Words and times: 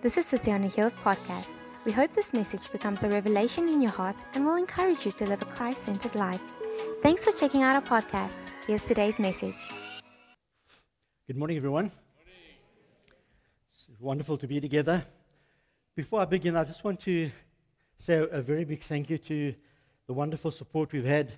This 0.00 0.16
is 0.16 0.26
City 0.26 0.52
on 0.52 0.62
a 0.62 0.68
Hills 0.68 0.92
podcast. 0.92 1.56
We 1.84 1.90
hope 1.90 2.12
this 2.12 2.32
message 2.32 2.70
becomes 2.70 3.02
a 3.02 3.08
revelation 3.08 3.68
in 3.68 3.80
your 3.80 3.90
heart 3.90 4.14
and 4.32 4.46
will 4.46 4.54
encourage 4.54 5.04
you 5.04 5.10
to 5.10 5.26
live 5.26 5.42
a 5.42 5.44
Christ 5.44 5.82
centered 5.82 6.14
life. 6.14 6.40
Thanks 7.02 7.24
for 7.24 7.32
checking 7.32 7.64
out 7.64 7.74
our 7.74 7.82
podcast. 7.82 8.36
Here's 8.64 8.84
today's 8.84 9.18
message. 9.18 9.56
Good 11.26 11.36
morning, 11.36 11.56
everyone. 11.56 11.90
It's 13.72 13.88
wonderful 13.98 14.38
to 14.38 14.46
be 14.46 14.60
together. 14.60 15.04
Before 15.96 16.20
I 16.20 16.26
begin, 16.26 16.54
I 16.54 16.62
just 16.62 16.84
want 16.84 17.00
to 17.00 17.28
say 17.98 18.24
a 18.30 18.40
very 18.40 18.64
big 18.64 18.84
thank 18.84 19.10
you 19.10 19.18
to 19.18 19.52
the 20.06 20.12
wonderful 20.12 20.52
support 20.52 20.92
we've 20.92 21.04
had. 21.04 21.32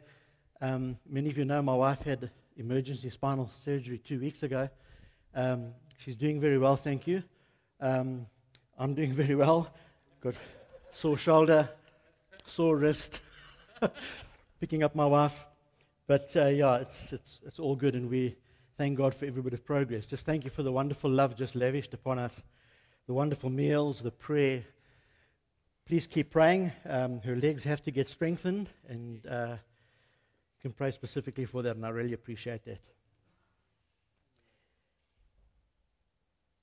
Um, 0.61 0.99
many 1.09 1.31
of 1.31 1.39
you 1.39 1.47
know 1.47 1.63
my 1.63 1.75
wife 1.75 2.03
had 2.03 2.31
emergency 2.59 3.09
spinal 3.09 3.51
surgery 3.65 3.97
two 3.97 4.21
weeks 4.21 4.43
ago. 4.43 4.69
Um, 5.35 5.73
she's 5.97 6.17
doing 6.17 6.39
very 6.39 6.59
well, 6.59 6.77
thank 6.77 7.07
you. 7.07 7.23
Um, 7.81 8.27
I'm 8.81 8.95
doing 8.95 9.13
very 9.13 9.35
well. 9.35 9.71
Got 10.23 10.37
sore 10.91 11.19
shoulder, 11.19 11.69
sore 12.47 12.79
wrist, 12.79 13.21
picking 14.59 14.83
up 14.83 14.95
my 14.95 15.05
wife. 15.05 15.45
But 16.07 16.35
uh, 16.35 16.47
yeah, 16.47 16.77
it's, 16.77 17.13
it's, 17.13 17.41
it's 17.45 17.59
all 17.59 17.77
good, 17.77 17.95
and 17.95 18.09
we 18.09 18.37
thank 18.79 18.97
God 18.97 19.15
for 19.15 19.27
every 19.27 19.43
bit 19.43 19.53
of 19.53 19.67
progress. 19.67 20.07
Just 20.07 20.25
thank 20.25 20.45
you 20.45 20.51
for 20.51 20.63
the 20.63 20.73
wonderful 20.73 21.11
love 21.11 21.37
just 21.37 21.55
lavished 21.55 21.93
upon 21.93 22.19
us, 22.19 22.43
the 23.07 23.13
wonderful 23.13 23.51
meals, 23.51 24.01
the 24.01 24.11
prayer. 24.11 24.65
Please 25.85 26.07
keep 26.07 26.31
praying. 26.31 26.73
Um, 26.89 27.21
her 27.21 27.37
legs 27.37 27.65
have 27.65 27.83
to 27.83 27.91
get 27.91 28.09
strengthened, 28.09 28.71
and 28.89 29.27
uh, 29.27 29.57
can 30.63 30.73
pray 30.73 30.91
specifically 30.91 31.45
for 31.45 31.63
that, 31.65 31.77
and 31.77 31.85
I 31.85 31.91
really 31.91 32.15
appreciate 32.15 32.65
that. 32.65 32.81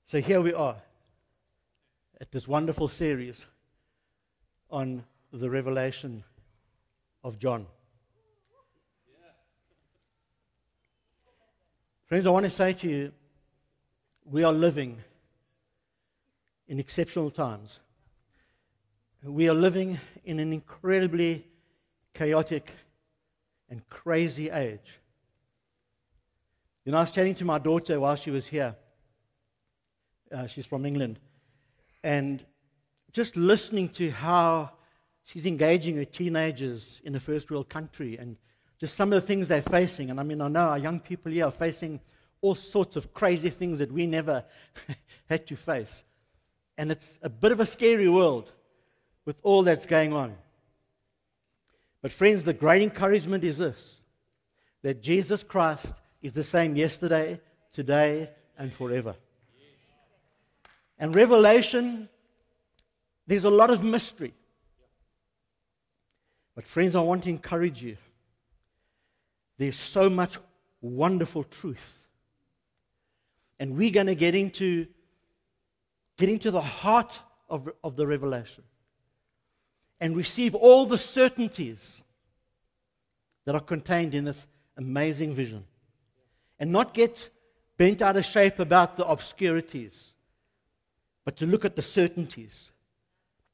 So 0.06 0.20
here 0.20 0.40
we 0.40 0.52
are 0.52 0.82
at 2.20 2.32
this 2.32 2.48
wonderful 2.48 2.88
series 2.88 3.46
on 4.70 5.04
the 5.32 5.48
revelation 5.48 6.24
of 7.22 7.38
John. 7.38 7.66
Friends, 12.06 12.26
I 12.26 12.30
want 12.30 12.44
to 12.44 12.50
say 12.50 12.72
to 12.72 12.88
you, 12.88 13.12
we 14.24 14.42
are 14.42 14.52
living 14.52 14.98
in 16.66 16.80
exceptional 16.80 17.30
times. 17.30 17.80
We 19.22 19.48
are 19.48 19.54
living 19.54 20.00
in 20.24 20.40
an 20.40 20.52
incredibly 20.52 21.46
chaotic 22.14 22.72
and 23.70 23.86
crazy 23.88 24.50
age. 24.50 25.00
You 26.84 26.92
know, 26.92 26.98
I 26.98 27.02
was 27.02 27.10
chatting 27.10 27.34
to 27.36 27.44
my 27.44 27.58
daughter 27.58 28.00
while 28.00 28.16
she 28.16 28.30
was 28.30 28.46
here. 28.46 28.74
Uh, 30.32 30.46
she's 30.46 30.66
from 30.66 30.84
England. 30.84 31.18
And 32.02 32.44
just 33.12 33.36
listening 33.36 33.88
to 33.90 34.10
how 34.10 34.72
she's 35.24 35.46
engaging 35.46 35.96
her 35.96 36.04
teenagers 36.04 37.00
in 37.04 37.14
a 37.14 37.20
first 37.20 37.50
world 37.50 37.68
country 37.68 38.16
and 38.16 38.36
just 38.78 38.94
some 38.94 39.12
of 39.12 39.20
the 39.20 39.26
things 39.26 39.48
they're 39.48 39.60
facing. 39.60 40.10
And 40.10 40.20
I 40.20 40.22
mean, 40.22 40.40
I 40.40 40.48
know 40.48 40.68
our 40.68 40.78
young 40.78 41.00
people 41.00 41.32
here 41.32 41.46
are 41.46 41.50
facing 41.50 42.00
all 42.40 42.54
sorts 42.54 42.96
of 42.96 43.12
crazy 43.12 43.50
things 43.50 43.78
that 43.78 43.90
we 43.90 44.06
never 44.06 44.44
had 45.28 45.46
to 45.48 45.56
face. 45.56 46.04
And 46.76 46.92
it's 46.92 47.18
a 47.22 47.28
bit 47.28 47.52
of 47.52 47.60
a 47.60 47.66
scary 47.66 48.08
world 48.08 48.52
with 49.24 49.36
all 49.42 49.62
that's 49.62 49.86
going 49.86 50.12
on. 50.12 50.36
But, 52.00 52.12
friends, 52.12 52.44
the 52.44 52.52
great 52.52 52.82
encouragement 52.82 53.44
is 53.44 53.58
this 53.58 53.96
that 54.82 55.02
Jesus 55.02 55.42
Christ 55.42 55.92
is 56.22 56.32
the 56.32 56.44
same 56.44 56.76
yesterday, 56.76 57.40
today, 57.72 58.30
and 58.56 58.72
forever. 58.72 59.16
And 60.98 61.14
Revelation, 61.14 62.08
there's 63.26 63.44
a 63.44 63.50
lot 63.50 63.70
of 63.70 63.84
mystery. 63.84 64.34
But, 66.54 66.64
friends, 66.64 66.96
I 66.96 67.00
want 67.00 67.24
to 67.24 67.30
encourage 67.30 67.82
you. 67.82 67.96
There's 69.58 69.76
so 69.76 70.10
much 70.10 70.38
wonderful 70.80 71.44
truth. 71.44 72.08
And 73.60 73.76
we're 73.76 73.92
going 73.92 74.06
to 74.06 74.14
get 74.14 74.34
into, 74.34 74.86
get 76.16 76.28
into 76.28 76.50
the 76.50 76.60
heart 76.60 77.16
of, 77.48 77.70
of 77.82 77.96
the 77.96 78.06
revelation 78.06 78.64
and 80.00 80.16
receive 80.16 80.54
all 80.54 80.86
the 80.86 80.98
certainties 80.98 82.02
that 83.44 83.54
are 83.54 83.60
contained 83.60 84.14
in 84.14 84.24
this 84.24 84.46
amazing 84.76 85.34
vision. 85.34 85.64
And 86.60 86.72
not 86.72 86.92
get 86.92 87.30
bent 87.76 88.02
out 88.02 88.16
of 88.16 88.24
shape 88.24 88.58
about 88.58 88.96
the 88.96 89.06
obscurities 89.06 90.14
but 91.28 91.36
to 91.36 91.44
look 91.44 91.66
at 91.66 91.76
the 91.76 91.82
certainties 91.82 92.70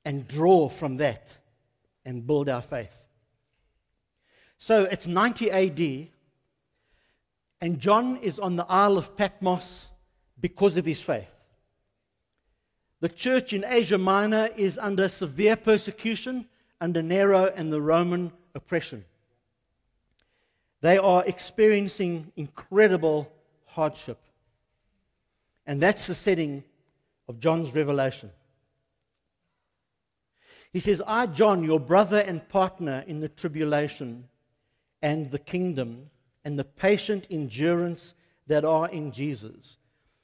and 0.05 0.29
draw 0.29 0.69
from 0.69 0.99
that 0.99 1.27
and 2.05 2.25
build 2.25 2.49
our 2.49 2.63
faith. 2.63 3.03
So 4.61 4.85
it's 4.85 5.09
90 5.09 5.51
AD, 5.51 6.09
and 7.61 7.81
John 7.81 8.19
is 8.19 8.39
on 8.39 8.55
the 8.55 8.65
Isle 8.69 8.97
of 8.97 9.17
Patmos 9.17 9.89
because 10.39 10.77
of 10.77 10.85
his 10.85 11.03
faith. 11.03 11.35
The 13.01 13.09
church 13.09 13.53
in 13.53 13.65
Asia 13.67 13.99
Minor 13.99 14.51
is 14.55 14.79
under 14.79 15.09
severe 15.09 15.57
persecution 15.57 16.47
under 16.81 17.03
Nero 17.03 17.53
and 17.57 17.73
the 17.73 17.83
Roman 17.83 18.31
oppression. 18.55 19.05
They 20.81 20.97
are 20.97 21.25
experiencing 21.25 22.31
incredible 22.37 23.33
hardship. 23.67 24.21
And 25.67 25.83
that's 25.83 26.07
the 26.07 26.15
setting 26.15 26.63
of 27.29 27.41
John's 27.41 27.75
revelation. 27.75 28.31
He 30.73 30.81
says, 30.81 31.01
I, 31.07 31.27
John, 31.27 31.63
your 31.63 31.81
brother 31.81 32.19
and 32.19 32.47
partner 32.49 33.05
in 33.07 33.21
the 33.21 33.29
tribulation 33.29 34.29
and 35.03 35.31
the 35.31 35.39
kingdom 35.39 36.11
and 36.45 36.59
the 36.59 36.65
patient 36.65 37.27
endurance 37.31 38.15
that 38.47 38.65
are 38.65 38.89
in 38.89 39.13
Jesus, 39.13 39.79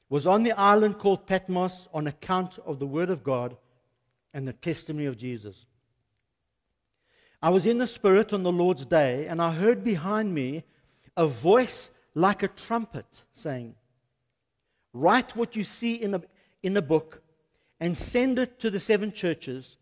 was 0.08 0.26
on 0.26 0.42
the 0.42 0.52
island 0.52 0.98
called 0.98 1.26
Patmos 1.26 1.88
on 1.94 2.06
account 2.06 2.58
of 2.66 2.78
the 2.78 2.86
word 2.86 3.10
of 3.10 3.22
God 3.22 3.56
and 4.34 4.46
the 4.46 4.52
testimony 4.52 5.06
of 5.06 5.16
Jesus. 5.16 5.66
I 7.42 7.48
was 7.50 7.64
in 7.64 7.78
the 7.78 7.86
Spirit 7.86 8.32
on 8.32 8.42
the 8.42 8.52
Lord's 8.52 8.84
day, 8.84 9.26
and 9.26 9.40
I 9.40 9.52
heard 9.52 9.82
behind 9.82 10.34
me 10.34 10.64
a 11.16 11.26
voice 11.26 11.90
like 12.14 12.42
a 12.42 12.48
trumpet 12.48 13.06
saying, 13.32 13.74
Write 14.92 15.36
what 15.36 15.54
you 15.56 15.64
see 15.64 15.94
in 15.94 16.10
the 16.10 16.22
in 16.62 16.74
the 16.74 16.82
book 16.82 17.22
and 17.78 17.96
send 17.96 18.38
it 18.38 18.60
to 18.60 18.70
the 18.70 18.80
seven 18.80 19.12
churches 19.12 19.76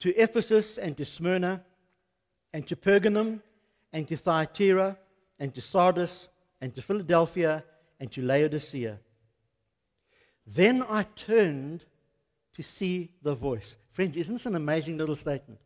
to 0.00 0.14
Ephesus 0.16 0.78
and 0.78 0.96
to 0.96 1.04
Smyrna 1.04 1.64
and 2.52 2.66
to 2.66 2.76
Pergamum 2.76 3.40
and 3.92 4.06
to 4.08 4.16
Thyatira 4.16 4.96
and 5.38 5.54
to 5.54 5.60
Sardis 5.60 6.28
and 6.60 6.74
to 6.74 6.82
Philadelphia 6.82 7.64
and 7.98 8.10
to 8.12 8.22
Laodicea. 8.22 8.98
Then 10.46 10.82
I 10.82 11.04
turned 11.14 11.84
to 12.54 12.62
see 12.62 13.10
the 13.22 13.34
voice. 13.34 13.76
Friends, 13.92 14.16
isn't 14.16 14.34
this 14.34 14.46
an 14.46 14.56
amazing 14.56 14.98
little 14.98 15.16
statement? 15.16 15.60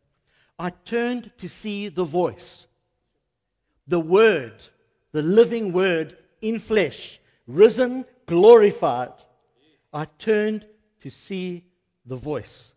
I 0.57 0.69
turned 0.69 1.31
to 1.39 1.49
see 1.49 1.89
the 1.89 2.05
voice, 2.05 2.67
the 3.87 3.99
Word, 3.99 4.63
the 5.11 5.21
living 5.21 5.73
Word 5.73 6.17
in 6.41 6.59
flesh, 6.59 7.19
risen, 7.47 8.05
glorified, 8.25 9.13
I 9.95 10.05
turned 10.19 10.65
to 10.99 11.09
see 11.09 11.63
the 12.05 12.17
voice 12.17 12.73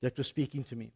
that 0.00 0.16
was 0.16 0.26
speaking 0.26 0.64
to 0.64 0.76
me. 0.76 0.92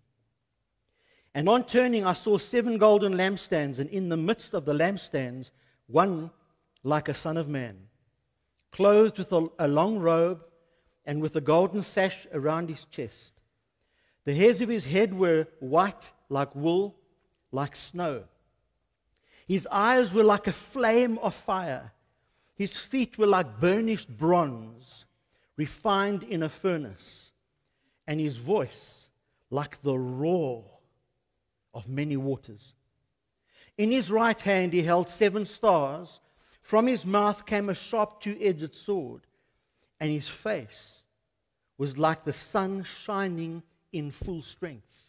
And 1.35 1.47
on 1.47 1.65
turning, 1.65 2.07
I 2.07 2.15
saw 2.15 2.39
seven 2.39 2.79
golden 2.79 3.13
lampstands, 3.13 3.79
and 3.79 3.91
in 3.91 4.09
the 4.09 4.17
midst 4.17 4.55
of 4.55 4.65
the 4.65 4.73
lampstands, 4.73 5.51
one 5.87 6.31
like 6.83 7.11
a 7.11 7.15
son 7.15 7.37
of 7.37 7.49
man, 7.49 7.77
clothed 8.73 9.19
with 9.19 9.31
a, 9.33 9.47
a 9.59 9.69
long 9.69 9.99
robe 9.99 10.43
and 11.05 11.21
with 11.21 11.37
a 11.37 11.41
golden 11.41 11.83
sash 11.83 12.27
around 12.33 12.71
his 12.71 12.87
chest. 12.87 13.35
The 14.25 14.35
hairs 14.35 14.63
of 14.63 14.71
his 14.71 14.87
head 14.87 15.13
were 15.13 15.47
white 15.61 16.13
like 16.31 16.55
wool, 16.55 16.97
like 17.53 17.77
snow. 17.77 18.25
His 19.47 19.69
eyes 19.71 20.15
were 20.15 20.25
like 20.25 20.47
a 20.47 20.53
flame 20.53 21.19
of 21.19 21.35
fire. 21.35 21.93
His 22.55 22.77
feet 22.77 23.19
were 23.19 23.27
like 23.27 23.61
burnished 23.61 24.09
bronze 24.17 25.05
refined 25.59 26.23
in 26.23 26.45
a 26.45 26.49
furnace, 26.49 27.33
and 28.07 28.19
his 28.21 28.37
voice 28.37 29.09
like 29.51 29.83
the 29.83 29.99
roar 29.99 30.65
of 31.75 31.89
many 31.89 32.17
waters. 32.17 32.75
In 33.77 33.91
his 33.91 34.11
right 34.11 34.41
hand 34.41 34.73
he 34.73 34.83
held 34.83 35.09
seven 35.09 35.45
stars. 35.45 36.21
From 36.63 36.87
his 36.87 37.05
mouth 37.05 37.45
came 37.45 37.69
a 37.69 37.75
sharp 37.75 38.21
two 38.21 38.37
edged 38.41 38.75
sword, 38.75 39.23
and 40.01 40.11
his 40.11 40.29
face 40.29 41.03
was 41.77 41.99
like 41.99 42.25
the 42.25 42.33
sun 42.33 42.85
shining 42.85 43.63
in 43.93 44.11
full 44.11 44.43
strength. 44.43 45.09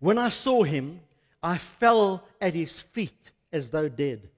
When 0.00 0.18
I 0.18 0.28
saw 0.30 0.64
him, 0.64 1.00
I 1.42 1.58
fell 1.58 2.24
at 2.40 2.54
his 2.54 2.80
feet 2.80 3.30
as 3.52 3.70
though 3.70 3.88
dead. 3.88 4.28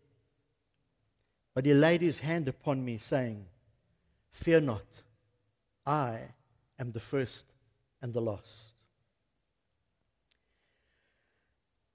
But 1.55 1.65
he 1.65 1.73
laid 1.73 2.03
his 2.03 2.19
hand 2.19 2.49
upon 2.49 2.85
me, 2.85 2.99
saying, 2.99 3.47
Fear 4.35 4.63
not. 4.63 4.85
I 5.87 6.19
am 6.79 6.91
the 6.91 7.01
first 7.01 7.47
and 8.03 8.13
the 8.13 8.21
last. 8.21 8.75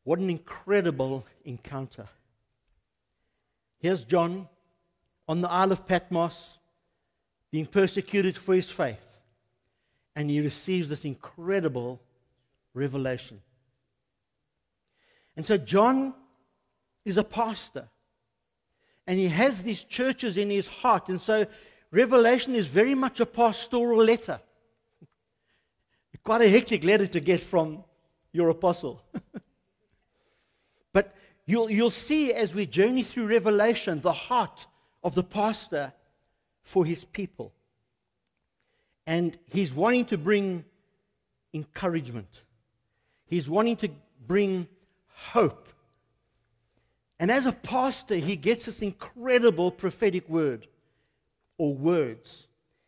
What 0.06 0.20
an 0.20 0.30
incredible 0.30 1.26
encounter. 1.44 2.06
Here's 3.80 4.06
John 4.06 4.48
on 5.28 5.42
the 5.42 5.50
Isle 5.50 5.74
of 5.74 5.86
Patmos 5.86 6.58
being 7.52 7.66
persecuted 7.66 8.38
for 8.38 8.56
his 8.56 8.72
faith, 8.72 9.22
and 10.16 10.30
he 10.30 10.40
receives 10.40 10.88
this 10.88 11.04
incredible 11.04 12.02
revelation. 12.74 13.42
And 15.36 15.46
so, 15.46 15.58
John 15.58 16.14
is 17.04 17.18
a 17.18 17.24
pastor, 17.24 17.90
and 19.06 19.20
he 19.20 19.28
has 19.28 19.62
these 19.62 19.84
churches 19.84 20.38
in 20.38 20.50
his 20.50 20.68
heart, 20.68 21.10
and 21.10 21.22
so 21.22 21.46
Revelation 21.92 22.56
is 22.56 22.68
very 22.68 22.96
much 22.96 23.20
a 23.20 23.26
pastoral 23.26 24.04
letter. 24.04 24.40
Quite 26.24 26.42
a 26.42 26.50
hectic 26.50 26.84
letter 26.84 27.08
to 27.08 27.20
get 27.20 27.40
from 27.40 27.84
your 28.32 28.50
apostle. 28.50 29.02
but 30.94 31.16
you'll, 31.46 31.70
you'll 31.70 31.90
see 31.90 32.32
as 32.34 32.54
we 32.54 32.66
journey 32.66 33.02
through 33.02 33.28
Revelation 33.28 34.02
the 34.02 34.14
heart 34.14 34.68
of 35.04 35.16
the 35.16 35.24
pastor 35.24 35.92
for 36.62 36.86
his 36.86 37.04
people. 37.04 37.54
And 39.08 39.36
he's 39.48 39.74
wanting 39.74 40.06
to 40.06 40.18
bring 40.18 40.66
encouragement, 41.54 42.42
he's 43.26 43.50
wanting 43.50 43.78
to 43.78 43.90
bring 44.28 44.68
hope. 45.08 45.68
And 47.22 47.30
as 47.32 47.46
a 47.46 47.52
pastor, 47.52 48.16
he 48.16 48.38
gets 48.38 48.68
this 48.68 48.82
incredible 48.82 49.72
prophetic 49.72 50.30
word 50.30 50.68
or 51.60 51.76
words, 51.76 52.48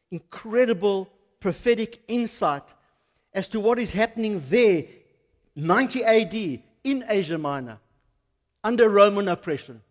incredible 0.10 1.08
prophetic 1.40 2.02
insight 2.08 2.64
as 3.34 3.48
to 3.50 3.60
what 3.60 3.78
is 3.78 3.94
happening 3.94 4.42
there, 4.50 4.86
90 5.56 6.04
AD, 6.04 6.34
in 6.84 7.06
Asia 7.08 7.38
Minor, 7.38 7.80
under 8.64 8.90
Roman 8.90 9.28
oppression. 9.28 9.82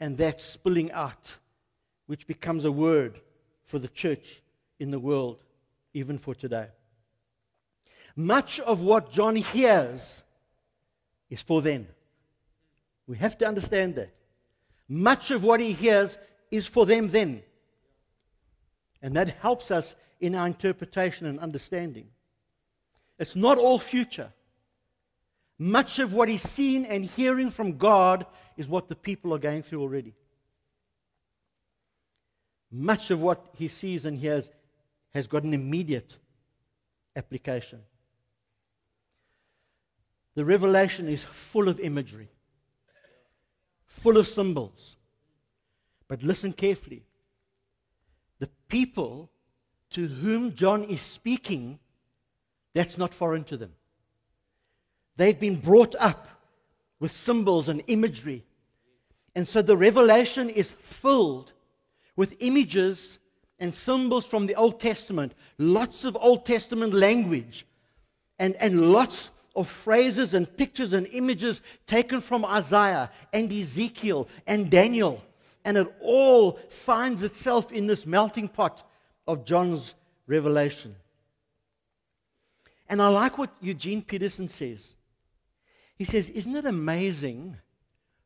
And 0.00 0.16
that 0.18 0.42
spilling 0.42 0.90
out, 0.90 1.36
which 2.06 2.26
becomes 2.26 2.64
a 2.64 2.72
word 2.72 3.20
for 3.64 3.78
the 3.78 3.88
church 3.88 4.42
in 4.80 4.90
the 4.90 4.98
world, 4.98 5.44
even 5.94 6.18
for 6.18 6.34
today. 6.34 6.66
Much 8.16 8.58
of 8.60 8.80
what 8.80 9.12
John 9.12 9.36
hears 9.36 10.22
is 11.30 11.40
for 11.42 11.62
them. 11.62 11.86
We 13.06 13.16
have 13.18 13.38
to 13.38 13.46
understand 13.46 13.94
that. 13.96 14.12
Much 14.88 15.30
of 15.30 15.44
what 15.44 15.60
he 15.60 15.72
hears 15.72 16.18
is 16.52 16.68
for 16.68 16.86
them 16.86 17.08
then. 17.08 17.42
And 19.00 19.16
that 19.16 19.30
helps 19.40 19.72
us 19.72 19.96
in 20.20 20.36
our 20.36 20.46
interpretation 20.46 21.26
and 21.26 21.40
understanding. 21.40 22.06
It's 23.18 23.34
not 23.34 23.58
all 23.58 23.80
future. 23.80 24.32
Much 25.58 25.98
of 25.98 26.12
what 26.12 26.28
he's 26.28 26.48
seen 26.48 26.84
and 26.84 27.04
hearing 27.04 27.50
from 27.50 27.78
God 27.78 28.26
is 28.56 28.68
what 28.68 28.88
the 28.88 28.94
people 28.94 29.34
are 29.34 29.38
going 29.38 29.62
through 29.62 29.80
already. 29.80 30.14
Much 32.70 33.10
of 33.10 33.20
what 33.20 33.46
he 33.56 33.68
sees 33.68 34.04
and 34.04 34.18
hears 34.18 34.50
has 35.14 35.26
got 35.26 35.44
an 35.44 35.54
immediate 35.54 36.16
application. 37.16 37.80
The 40.34 40.44
revelation 40.44 41.08
is 41.08 41.24
full 41.24 41.68
of 41.68 41.80
imagery, 41.80 42.28
full 43.86 44.16
of 44.16 44.26
symbols. 44.26 44.96
But 46.12 46.22
listen 46.22 46.52
carefully. 46.52 47.06
The 48.38 48.50
people 48.68 49.30
to 49.92 50.06
whom 50.06 50.52
John 50.52 50.84
is 50.84 51.00
speaking, 51.00 51.78
that's 52.74 52.98
not 52.98 53.14
foreign 53.14 53.44
to 53.44 53.56
them. 53.56 53.72
They've 55.16 55.40
been 55.40 55.56
brought 55.56 55.94
up 55.98 56.28
with 57.00 57.12
symbols 57.12 57.70
and 57.70 57.82
imagery. 57.86 58.44
And 59.34 59.48
so 59.48 59.62
the 59.62 59.74
revelation 59.74 60.50
is 60.50 60.72
filled 60.72 61.52
with 62.14 62.36
images 62.40 63.18
and 63.58 63.72
symbols 63.72 64.26
from 64.26 64.44
the 64.44 64.54
Old 64.54 64.80
Testament, 64.80 65.32
lots 65.56 66.04
of 66.04 66.14
Old 66.20 66.44
Testament 66.44 66.92
language, 66.92 67.64
and, 68.38 68.54
and 68.56 68.92
lots 68.92 69.30
of 69.56 69.66
phrases 69.66 70.34
and 70.34 70.58
pictures 70.58 70.92
and 70.92 71.06
images 71.06 71.62
taken 71.86 72.20
from 72.20 72.44
Isaiah 72.44 73.10
and 73.32 73.50
Ezekiel 73.50 74.28
and 74.46 74.70
Daniel. 74.70 75.22
And 75.64 75.76
it 75.76 75.92
all 76.00 76.58
finds 76.68 77.22
itself 77.22 77.72
in 77.72 77.86
this 77.86 78.04
melting 78.06 78.48
pot 78.48 78.88
of 79.26 79.44
John's 79.44 79.94
revelation. 80.26 80.96
And 82.88 83.00
I 83.00 83.08
like 83.08 83.38
what 83.38 83.54
Eugene 83.60 84.02
Peterson 84.02 84.48
says. 84.48 84.94
He 85.96 86.04
says, 86.04 86.28
Isn't 86.28 86.56
it 86.56 86.66
amazing 86.66 87.56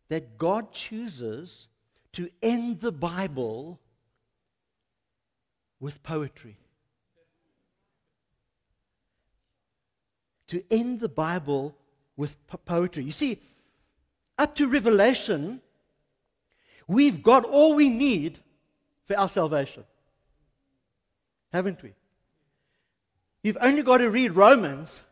that 0.09 0.39
God 0.39 0.73
chooses 0.73 1.69
to 2.15 2.31
end 2.43 2.81
the 2.81 2.93
Bible 2.93 3.79
with 5.79 6.03
poetry? 6.03 6.57
to 10.49 10.63
end 10.71 11.01
the 11.01 11.09
Bible 11.09 11.77
with 12.17 12.37
poetry. 12.65 13.05
You 13.05 13.13
see, 13.13 13.41
up 14.39 14.55
to 14.57 14.69
Revelation, 14.69 15.61
we've 16.87 17.23
got 17.23 17.45
all 17.45 17.75
we 17.75 17.89
need 17.89 18.39
for 19.05 19.19
our 19.19 19.29
salvation. 19.29 19.85
Haven't 21.53 21.83
we? 21.83 21.93
You've 23.43 23.59
only 23.61 23.83
got 23.83 23.99
to 23.99 24.11
read 24.11 24.33
Romans 24.33 25.03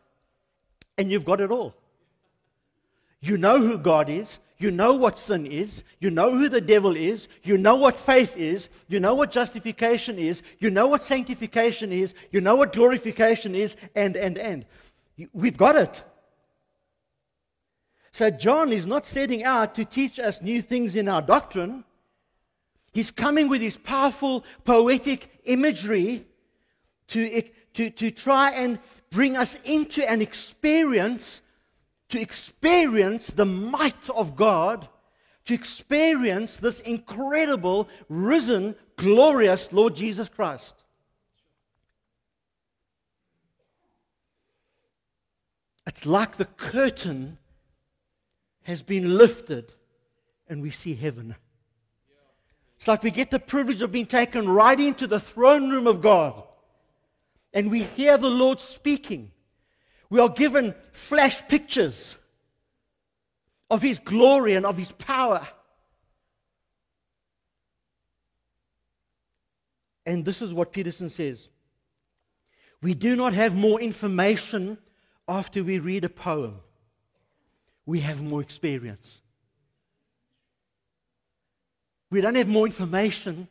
and 0.97 1.11
you've 1.11 1.25
got 1.25 1.41
it 1.41 1.51
all. 1.51 1.73
You 3.21 3.37
know 3.37 3.59
who 3.59 3.77
God 3.77 4.09
is. 4.09 4.39
You 4.57 4.71
know 4.71 4.95
what 4.95 5.19
sin 5.19 5.45
is. 5.45 5.83
You 5.99 6.09
know 6.09 6.31
who 6.31 6.47
the 6.47 6.61
devil 6.61 6.95
is. 6.95 7.27
You 7.43 7.57
know 7.57 7.75
what 7.75 7.97
faith 7.97 8.37
is. 8.37 8.69
You 8.87 8.99
know 8.99 9.13
what 9.15 9.31
justification 9.31 10.17
is. 10.17 10.41
You 10.59 10.69
know 10.69 10.87
what 10.87 11.03
sanctification 11.03 11.91
is. 11.91 12.13
You 12.31 12.39
know 12.41 12.55
what 12.55 12.71
glorification 12.71 13.53
is. 13.53 13.75
And, 13.95 14.15
and, 14.15 14.37
and. 14.37 14.65
We've 15.33 15.57
got 15.57 15.75
it. 15.75 16.03
So, 18.15 18.29
John 18.29 18.71
is 18.71 18.85
not 18.85 19.05
setting 19.05 19.43
out 19.43 19.75
to 19.75 19.83
teach 19.83 20.19
us 20.19 20.41
new 20.41 20.61
things 20.61 20.95
in 20.95 21.09
our 21.09 21.21
doctrine. 21.21 21.83
He's 22.93 23.11
coming 23.11 23.49
with 23.49 23.59
his 23.59 23.75
powerful 23.75 24.45
poetic 24.63 25.41
imagery 25.43 26.25
to, 27.09 27.43
to, 27.73 27.89
to 27.89 28.11
try 28.11 28.51
and 28.51 28.79
bring 29.09 29.35
us 29.35 29.55
into 29.65 30.09
an 30.09 30.21
experience, 30.21 31.41
to 32.07 32.21
experience 32.21 33.27
the 33.27 33.43
might 33.43 34.09
of 34.09 34.37
God, 34.37 34.87
to 35.43 35.53
experience 35.53 36.55
this 36.55 36.79
incredible, 36.79 37.89
risen, 38.07 38.75
glorious 38.95 39.73
Lord 39.73 39.93
Jesus 39.93 40.29
Christ. 40.29 40.85
It's 45.85 46.05
like 46.05 46.37
the 46.37 46.45
curtain 46.45 47.39
has 48.65 48.81
been 48.81 49.17
lifted 49.17 49.73
and 50.47 50.61
we 50.61 50.71
see 50.71 50.93
heaven. 50.93 51.35
It's 52.75 52.87
like 52.87 53.03
we 53.03 53.11
get 53.11 53.31
the 53.31 53.39
privilege 53.39 53.81
of 53.81 53.91
being 53.91 54.05
taken 54.05 54.47
right 54.49 54.79
into 54.79 55.07
the 55.07 55.19
throne 55.19 55.69
room 55.69 55.87
of 55.87 56.01
God 56.01 56.43
and 57.53 57.71
we 57.71 57.83
hear 57.83 58.17
the 58.17 58.29
Lord 58.29 58.59
speaking. 58.59 59.31
We 60.09 60.19
are 60.19 60.29
given 60.29 60.75
flash 60.91 61.47
pictures 61.47 62.17
of 63.69 63.81
His 63.81 63.97
glory 63.97 64.53
and 64.53 64.65
of 64.65 64.77
His 64.77 64.91
power. 64.91 65.47
And 70.05 70.25
this 70.25 70.41
is 70.41 70.53
what 70.53 70.73
Peterson 70.73 71.09
says 71.09 71.49
We 72.81 72.93
do 72.93 73.15
not 73.15 73.33
have 73.33 73.55
more 73.55 73.79
information 73.79 74.77
after 75.27 75.63
we 75.63 75.79
read 75.79 76.03
a 76.03 76.09
poem, 76.09 76.59
we 77.85 77.99
have 77.99 78.23
more 78.23 78.41
experience. 78.41 79.21
We 82.09 82.21
don't 82.21 82.35
have 82.35 82.47
more 82.47 82.65
information, 82.65 83.47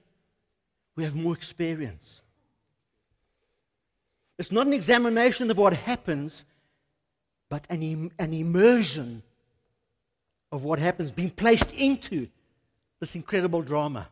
we 0.96 1.04
have 1.04 1.14
more 1.14 1.34
experience. 1.34 2.20
It's 4.38 4.50
not 4.50 4.66
an 4.66 4.72
examination 4.72 5.50
of 5.50 5.58
what 5.58 5.74
happens, 5.74 6.44
but 7.48 7.64
an, 7.70 7.82
Im- 7.82 8.10
an 8.18 8.32
immersion 8.32 9.22
of 10.50 10.64
what 10.64 10.78
happens, 10.78 11.10
being 11.10 11.30
placed 11.30 11.72
into 11.72 12.28
this 13.00 13.14
incredible 13.14 13.62
drama. 13.62 14.08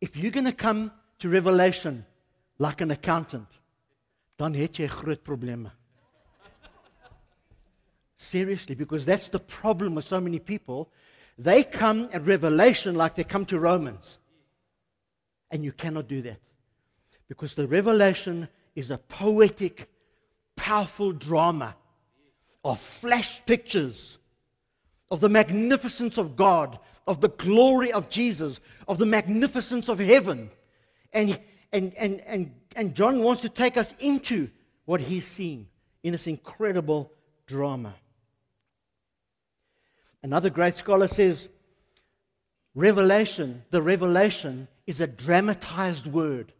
If 0.00 0.16
you're 0.16 0.32
going 0.32 0.46
to 0.46 0.52
come 0.52 0.90
to 1.20 1.28
Revelation 1.28 2.04
like 2.58 2.80
an 2.80 2.90
accountant, 2.90 3.48
dan 4.36 4.54
het 4.54 4.76
jy 4.76 4.88
groot 4.88 5.22
probleme. 5.22 5.70
Seriously, 8.32 8.74
because 8.74 9.04
that's 9.04 9.28
the 9.28 9.38
problem 9.38 9.94
with 9.94 10.06
so 10.06 10.18
many 10.18 10.38
people. 10.38 10.90
They 11.36 11.62
come 11.62 12.08
at 12.14 12.24
Revelation 12.24 12.94
like 12.94 13.14
they 13.14 13.24
come 13.24 13.44
to 13.44 13.60
Romans. 13.60 14.16
And 15.50 15.62
you 15.62 15.70
cannot 15.70 16.08
do 16.08 16.22
that. 16.22 16.38
Because 17.28 17.54
the 17.54 17.68
revelation 17.68 18.48
is 18.74 18.90
a 18.90 18.96
poetic, 18.96 19.90
powerful 20.56 21.12
drama 21.12 21.76
of 22.64 22.80
flash 22.80 23.44
pictures 23.44 24.16
of 25.10 25.20
the 25.20 25.28
magnificence 25.28 26.16
of 26.16 26.34
God, 26.34 26.78
of 27.06 27.20
the 27.20 27.28
glory 27.28 27.92
of 27.92 28.08
Jesus, 28.08 28.60
of 28.88 28.96
the 28.96 29.04
magnificence 29.04 29.90
of 29.90 29.98
heaven. 29.98 30.48
And, 31.12 31.38
and, 31.70 31.92
and, 31.98 32.22
and, 32.22 32.54
and 32.76 32.94
John 32.94 33.22
wants 33.22 33.42
to 33.42 33.50
take 33.50 33.76
us 33.76 33.92
into 34.00 34.48
what 34.86 35.02
he's 35.02 35.26
seeing 35.26 35.68
in 36.02 36.12
this 36.12 36.26
incredible 36.26 37.12
drama. 37.46 37.94
Another 40.22 40.50
great 40.50 40.76
scholar 40.76 41.08
says, 41.08 41.48
Revelation, 42.74 43.62
the 43.70 43.82
revelation, 43.82 44.68
is 44.86 45.00
a 45.00 45.06
dramatized 45.06 46.06
word. 46.06 46.52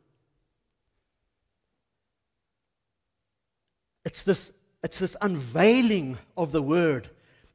It's 4.04 4.22
this, 4.22 4.52
it's 4.82 4.98
this 4.98 5.16
unveiling 5.20 6.18
of 6.36 6.52
the 6.52 6.62
word. 6.62 7.08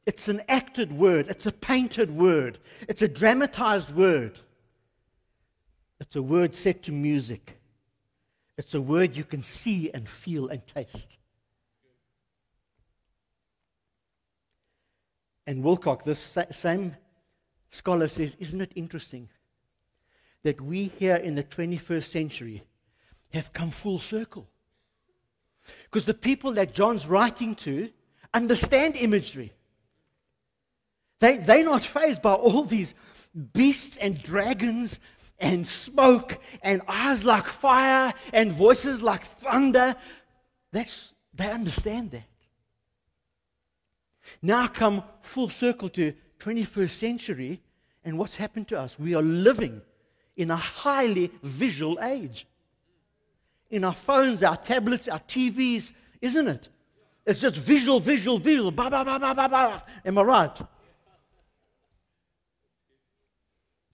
It's 0.06 0.28
an 0.28 0.40
acted 0.48 0.90
word. 0.90 1.28
It's 1.28 1.46
a 1.46 1.52
painted 1.52 2.10
word. 2.10 2.58
It's 2.88 3.02
a 3.02 3.08
dramatized 3.08 3.94
word. 3.94 4.38
It's 6.00 6.16
a 6.16 6.22
word 6.22 6.54
set 6.54 6.84
to 6.84 6.92
music. 6.92 7.60
It's 8.56 8.74
a 8.74 8.80
word 8.80 9.14
you 9.14 9.24
can 9.24 9.42
see 9.42 9.90
and 9.92 10.08
feel 10.08 10.48
and 10.48 10.66
taste. 10.66 11.18
And 15.48 15.64
Wilcock, 15.64 16.02
this 16.04 16.36
same 16.50 16.94
scholar 17.70 18.08
says, 18.08 18.36
Isn't 18.38 18.60
it 18.60 18.70
interesting 18.74 19.30
that 20.42 20.60
we 20.60 20.92
here 20.98 21.16
in 21.16 21.36
the 21.36 21.42
21st 21.42 22.04
century 22.04 22.64
have 23.32 23.54
come 23.54 23.70
full 23.70 23.98
circle? 23.98 24.46
Because 25.84 26.04
the 26.04 26.12
people 26.12 26.52
that 26.52 26.74
John's 26.74 27.06
writing 27.06 27.54
to 27.54 27.88
understand 28.34 28.96
imagery. 28.96 29.54
They, 31.18 31.38
they're 31.38 31.64
not 31.64 31.82
fazed 31.82 32.20
by 32.20 32.34
all 32.34 32.64
these 32.64 32.92
beasts 33.54 33.96
and 33.96 34.22
dragons 34.22 35.00
and 35.38 35.66
smoke 35.66 36.38
and 36.62 36.82
eyes 36.86 37.24
like 37.24 37.46
fire 37.46 38.12
and 38.34 38.52
voices 38.52 39.00
like 39.00 39.24
thunder. 39.24 39.96
That's, 40.72 41.14
they 41.32 41.50
understand 41.50 42.10
that. 42.10 42.24
Now 44.42 44.66
come 44.66 45.02
full 45.20 45.48
circle 45.48 45.88
to 45.90 46.12
21st 46.40 46.90
century, 46.90 47.60
and 48.04 48.18
what's 48.18 48.36
happened 48.36 48.68
to 48.68 48.80
us? 48.80 48.98
We 48.98 49.14
are 49.14 49.22
living 49.22 49.82
in 50.36 50.50
a 50.50 50.56
highly 50.56 51.30
visual 51.42 51.98
age. 52.02 52.46
In 53.70 53.84
our 53.84 53.92
phones, 53.92 54.42
our 54.42 54.56
tablets, 54.56 55.08
our 55.08 55.18
TVs, 55.20 55.92
isn't 56.20 56.48
it? 56.48 56.68
It's 57.26 57.40
just 57.40 57.56
visual, 57.56 58.00
visual, 58.00 58.38
visual. 58.38 58.70
Ba, 58.70 58.88
ba, 58.88 59.04
ba, 59.04 59.18
ba, 59.18 59.34
ba, 59.34 59.48
ba. 59.48 59.82
Am 60.04 60.16
I 60.16 60.22
right? 60.22 60.60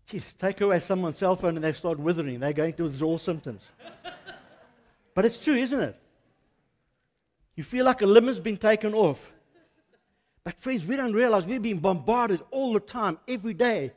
Jeez, 0.08 0.36
take 0.36 0.60
away 0.60 0.78
someone's 0.80 1.18
cell 1.18 1.34
phone 1.34 1.56
and 1.56 1.64
they 1.64 1.72
start 1.72 1.98
withering. 1.98 2.38
They're 2.38 2.52
going 2.52 2.74
to 2.74 2.84
withdraw 2.84 3.16
symptoms. 3.16 3.68
but 5.14 5.24
it's 5.24 5.42
true, 5.42 5.56
isn't 5.56 5.80
it? 5.80 5.96
You 7.56 7.64
feel 7.64 7.84
like 7.84 8.02
a 8.02 8.06
limb 8.06 8.26
has 8.26 8.38
been 8.38 8.56
taken 8.56 8.94
off. 8.94 9.32
But, 10.44 10.60
friends, 10.60 10.84
we 10.84 10.96
don't 10.96 11.14
realize 11.14 11.46
we're 11.46 11.58
being 11.58 11.78
bombarded 11.78 12.40
all 12.50 12.74
the 12.74 12.80
time, 12.80 13.18
every 13.26 13.54
day, 13.54 13.92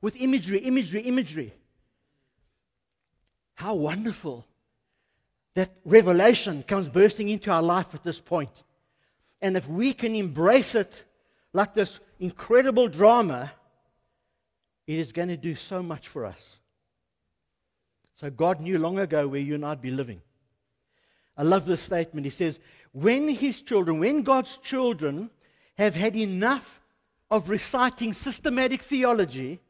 with 0.00 0.20
imagery, 0.20 0.60
imagery, 0.60 1.02
imagery. 1.02 1.52
How 3.54 3.74
wonderful 3.74 4.46
that 5.54 5.74
revelation 5.84 6.62
comes 6.62 6.88
bursting 6.88 7.28
into 7.28 7.50
our 7.50 7.62
life 7.62 7.92
at 7.96 8.04
this 8.04 8.20
point. 8.20 8.62
And 9.42 9.56
if 9.56 9.68
we 9.68 9.92
can 9.92 10.14
embrace 10.14 10.76
it 10.76 11.04
like 11.52 11.74
this 11.74 11.98
incredible 12.20 12.86
drama, 12.86 13.50
it 14.86 14.98
is 15.00 15.10
going 15.10 15.28
to 15.28 15.36
do 15.36 15.56
so 15.56 15.82
much 15.82 16.06
for 16.06 16.24
us. 16.24 16.58
So 18.14 18.30
God 18.30 18.60
knew 18.60 18.78
long 18.78 19.00
ago 19.00 19.26
where 19.26 19.40
you 19.40 19.56
and 19.56 19.64
I'd 19.64 19.82
be 19.82 19.90
living. 19.90 20.22
I 21.36 21.42
love 21.42 21.66
this 21.66 21.80
statement. 21.80 22.24
He 22.24 22.30
says, 22.30 22.60
When 22.92 23.28
his 23.28 23.62
children, 23.62 23.98
when 23.98 24.22
God's 24.22 24.56
children 24.58 25.30
have 25.78 25.94
had 25.94 26.16
enough 26.16 26.80
of 27.30 27.48
reciting 27.48 28.12
systematic 28.12 28.82
theology, 28.82 29.60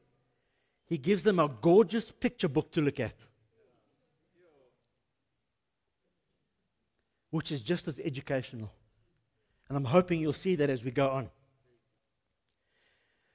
he 0.86 0.96
gives 0.96 1.22
them 1.22 1.38
a 1.38 1.48
gorgeous 1.48 2.10
picture 2.10 2.48
book 2.48 2.70
to 2.72 2.80
look 2.80 2.98
at, 2.98 3.14
which 7.30 7.52
is 7.52 7.60
just 7.60 7.88
as 7.88 8.00
educational. 8.00 8.70
And 9.68 9.76
I'm 9.76 9.84
hoping 9.84 10.20
you'll 10.20 10.32
see 10.32 10.54
that 10.56 10.70
as 10.70 10.82
we 10.82 10.90
go 10.90 11.10
on. 11.10 11.28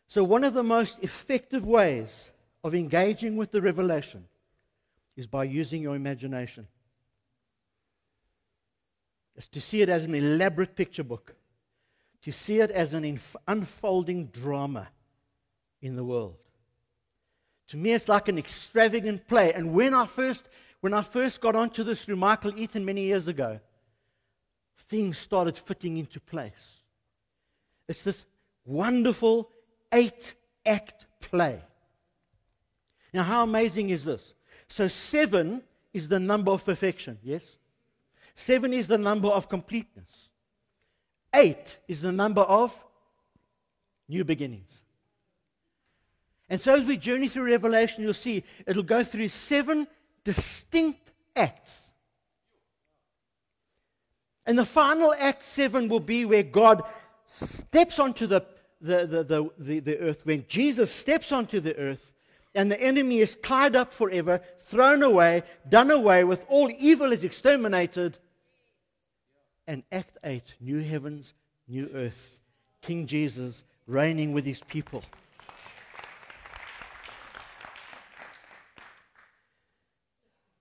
So, 0.07 0.23
one 0.23 0.43
of 0.43 0.53
the 0.53 0.63
most 0.63 0.97
effective 1.01 1.65
ways 1.65 2.29
of 2.63 2.73
engaging 2.73 3.37
with 3.37 3.51
the 3.51 3.61
revelation 3.61 4.25
is 5.15 5.27
by 5.27 5.43
using 5.43 5.81
your 5.81 5.95
imagination. 5.95 6.67
It's 9.35 9.47
to 9.49 9.61
see 9.61 9.81
it 9.81 9.89
as 9.89 10.03
an 10.03 10.15
elaborate 10.15 10.75
picture 10.75 11.03
book 11.03 11.35
to 12.23 12.31
see 12.31 12.59
it 12.59 12.71
as 12.71 12.93
an 12.93 13.19
unfolding 13.47 14.27
drama 14.27 14.87
in 15.81 15.95
the 15.95 16.03
world. 16.03 16.37
To 17.69 17.77
me, 17.77 17.91
it's 17.91 18.07
like 18.07 18.27
an 18.27 18.37
extravagant 18.37 19.27
play. 19.27 19.53
And 19.53 19.73
when 19.73 19.93
I 19.93 20.05
first, 20.05 20.47
when 20.81 20.93
I 20.93 21.01
first 21.01 21.41
got 21.41 21.55
onto 21.55 21.83
this 21.83 22.03
through 22.03 22.15
Michael 22.15 22.57
Eaton 22.57 22.85
many 22.85 23.01
years 23.01 23.27
ago, 23.27 23.59
things 24.77 25.17
started 25.17 25.57
fitting 25.57 25.97
into 25.97 26.19
place. 26.19 26.81
It's 27.87 28.03
this 28.03 28.25
wonderful 28.65 29.49
eight 29.91 30.33
act 30.65 31.05
play. 31.19 31.59
Now, 33.13 33.23
how 33.23 33.43
amazing 33.43 33.89
is 33.89 34.05
this? 34.05 34.33
So, 34.67 34.87
seven 34.87 35.61
is 35.93 36.07
the 36.07 36.19
number 36.19 36.51
of 36.51 36.65
perfection, 36.65 37.19
yes? 37.21 37.57
Seven 38.35 38.73
is 38.73 38.87
the 38.87 38.97
number 38.97 39.27
of 39.27 39.49
completeness. 39.49 40.29
Eight 41.33 41.77
is 41.87 42.01
the 42.01 42.11
number 42.11 42.41
of 42.41 42.77
new 44.07 44.23
beginnings. 44.23 44.83
And 46.49 46.59
so 46.59 46.75
as 46.75 46.85
we 46.85 46.97
journey 46.97 47.27
through 47.27 47.45
Revelation, 47.45 48.03
you'll 48.03 48.13
see 48.13 48.43
it'll 48.67 48.83
go 48.83 49.03
through 49.03 49.29
seven 49.29 49.87
distinct 50.23 51.11
acts. 51.35 51.89
And 54.45 54.57
the 54.57 54.65
final 54.65 55.13
act 55.17 55.43
seven 55.43 55.87
will 55.87 55.99
be 55.99 56.25
where 56.25 56.43
God 56.43 56.83
steps 57.25 57.97
onto 57.97 58.27
the, 58.27 58.45
the, 58.81 59.07
the, 59.07 59.49
the, 59.57 59.79
the, 59.79 59.99
earth, 59.99 60.25
when 60.25 60.45
Jesus 60.47 60.91
steps 60.91 61.31
onto 61.31 61.59
the 61.59 61.75
earth, 61.77 62.11
and 62.53 62.69
the 62.69 62.79
enemy 62.79 63.19
is 63.19 63.37
tied 63.37 63.75
up 63.75 63.91
forever, 63.91 64.41
thrown 64.59 65.01
away, 65.01 65.43
done 65.69 65.89
away 65.89 66.23
with, 66.23 66.45
all 66.49 66.69
evil 66.77 67.11
is 67.11 67.23
exterminated, 67.23 68.19
and 69.67 69.83
Act 69.91 70.17
8 70.23 70.43
New 70.59 70.79
Heavens, 70.79 71.33
New 71.67 71.89
Earth. 71.93 72.37
King 72.83 73.07
Jesus 73.07 73.63
reigning 73.87 74.33
with 74.33 74.45
his 74.45 74.61
people. 74.61 75.03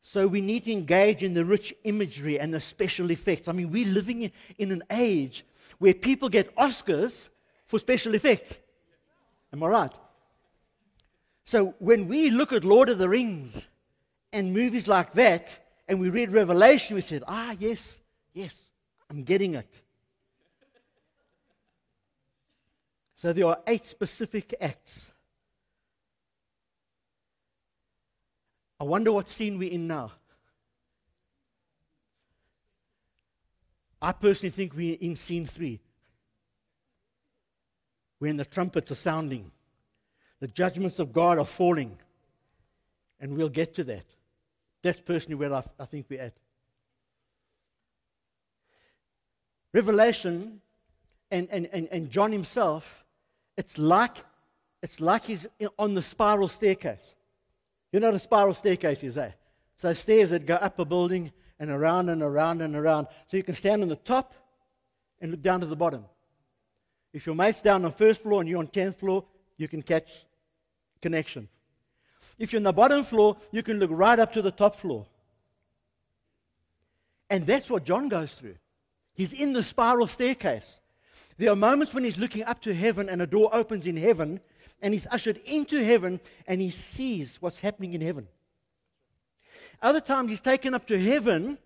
So 0.02 0.28
we 0.28 0.40
need 0.40 0.66
to 0.66 0.73
engage 0.73 1.23
in 1.23 1.35
the 1.35 1.44
rich 1.44 1.75
imagery 1.85 2.38
and 2.38 2.52
the 2.52 2.61
special 2.61 3.11
effects. 3.11 3.49
I 3.49 3.52
mean, 3.52 3.71
we're 3.71 3.87
living 3.87 4.30
in, 4.59 4.71
an 4.71 4.82
age 4.90 5.44
where 5.78 5.94
people 5.94 6.28
get 6.28 6.54
Oscars 6.56 7.30
for 7.66 7.78
special 7.78 8.14
effects. 8.14 8.61
Am 9.52 9.62
I 9.62 9.68
right? 9.68 9.92
So 11.44 11.75
when 11.78 12.09
we 12.09 12.30
look 12.30 12.52
at 12.52 12.62
Lord 12.62 12.88
of 12.88 12.99
the 12.99 13.09
Rings 13.09 13.68
and 14.32 14.52
movies 14.52 14.87
like 14.87 15.12
that, 15.14 15.59
and 15.88 15.99
we 15.99 16.11
read 16.11 16.30
Revelation, 16.30 16.94
we 16.94 17.00
said, 17.00 17.25
ah, 17.26 17.56
yes, 17.59 17.99
yes, 18.35 18.71
I'm 19.12 19.25
getting 19.25 19.54
it. 19.54 19.83
So 23.14 23.35
there 23.35 23.47
are 23.47 23.59
eight 23.66 23.85
specific 23.85 24.54
acts. 24.59 25.12
I 28.81 28.85
wonder 28.85 29.12
what 29.12 29.28
scene 29.28 29.59
we're 29.59 29.71
in 29.71 29.87
now. 29.87 30.12
I 34.00 34.12
personally 34.12 34.50
think 34.50 34.75
we're 34.75 34.97
in 34.99 35.14
scene 35.14 35.45
three, 35.47 35.78
when 38.19 38.38
the 38.38 38.47
trumpets 38.47 38.90
are 38.90 38.97
sounding, 38.97 39.52
the 40.40 40.49
judgments 40.49 40.99
of 40.99 41.12
God 41.12 41.38
are 41.38 41.45
falling, 41.45 41.99
and 43.21 43.37
we'll 43.37 43.50
get 43.50 43.75
to 43.75 43.85
that. 43.85 44.07
That's 44.81 44.99
personally 44.99 45.37
where 45.37 45.52
I, 45.52 45.62
I 45.78 45.85
think 45.85 46.07
we're 46.09 46.23
at. 46.23 46.33
Revelation 49.73 50.61
and, 51.31 51.49
and, 51.50 51.69
and, 51.73 51.88
and 51.91 52.11
John 52.11 52.31
himself, 52.33 53.05
it's 53.57 53.79
like, 53.79 54.19
it's 54.83 55.00
like 55.00 55.25
he's 55.25 55.47
on 55.79 55.95
the 55.95 56.02
spiral 56.02 56.49
staircase. 56.49 57.14
You 57.93 58.00
know 58.00 58.09
what 58.09 58.17
a 58.17 58.21
spiral 58.21 58.55
staircase 58.55 59.02
is, 59.02 59.17
eh? 59.19 59.31
So 59.76 59.93
stairs 59.95 60.31
that 60.31 60.47
go 60.47 60.55
up 60.55 60.79
a 60.79 60.85
building 60.85 61.33
and 61.59 61.71
around 61.71 62.09
and 62.09 62.23
around 62.23 62.61
and 62.61 62.75
around. 62.76 63.07
So 63.29 63.37
you 63.37 63.43
can 63.43 63.55
stand 63.55 63.83
on 63.83 63.88
the 63.88 63.97
top 63.97 64.35
and 65.21 65.31
look 65.31 65.43
down 65.43 65.61
to 65.61 65.67
the 65.67 65.76
bottom. 65.76 66.05
If 67.12 67.26
your 67.26 67.35
mate's 67.35 67.61
down 67.61 67.85
on 67.85 67.93
first 67.93 68.23
floor 68.23 68.41
and 68.41 68.49
you're 68.49 68.59
on 68.59 68.69
tenth 68.69 68.99
floor, 68.99 69.25
you 69.57 69.69
can 69.69 69.83
catch 69.83 70.26
connection. 71.00 71.49
If 72.38 72.52
you're 72.52 72.61
on 72.61 72.64
the 72.64 72.73
bottom 72.73 73.05
floor, 73.05 73.37
you 73.50 73.62
can 73.62 73.79
look 73.79 73.91
right 73.93 74.19
up 74.19 74.33
to 74.33 74.43
the 74.43 74.50
top 74.50 74.76
floor. 74.76 75.07
And 77.29 77.47
that's 77.47 77.71
what 77.71 77.85
John 77.85 78.09
goes 78.09 78.33
through. 78.33 78.57
He's 79.14 79.33
in 79.33 79.52
the 79.52 79.62
spiral 79.62 80.07
staircase. 80.07 80.81
There 81.38 81.50
are 81.50 81.57
moments 81.57 81.95
when 81.95 82.04
he's 82.04 82.19
looking 82.19 82.45
up 82.45 82.61
to 82.62 82.75
heaven 82.75 83.09
and 83.09 83.21
a 83.21 83.26
door 83.26 83.50
opens 83.52 83.87
in 83.87 83.97
heaven 83.97 84.40
and 84.81 84.92
he's 84.95 85.07
ushered 85.11 85.38
into 85.38 85.83
heaven 85.83 86.21
and 86.47 86.61
he 86.61 86.71
sees 86.71 87.40
what's 87.40 87.61
happening 87.61 87.95
in 87.95 88.00
heaven. 88.00 88.28
Other 89.81 90.00
times 90.00 90.31
he's 90.31 90.40
taken 90.40 90.75
up 90.75 90.87
to 90.87 90.99
heaven 90.99 91.59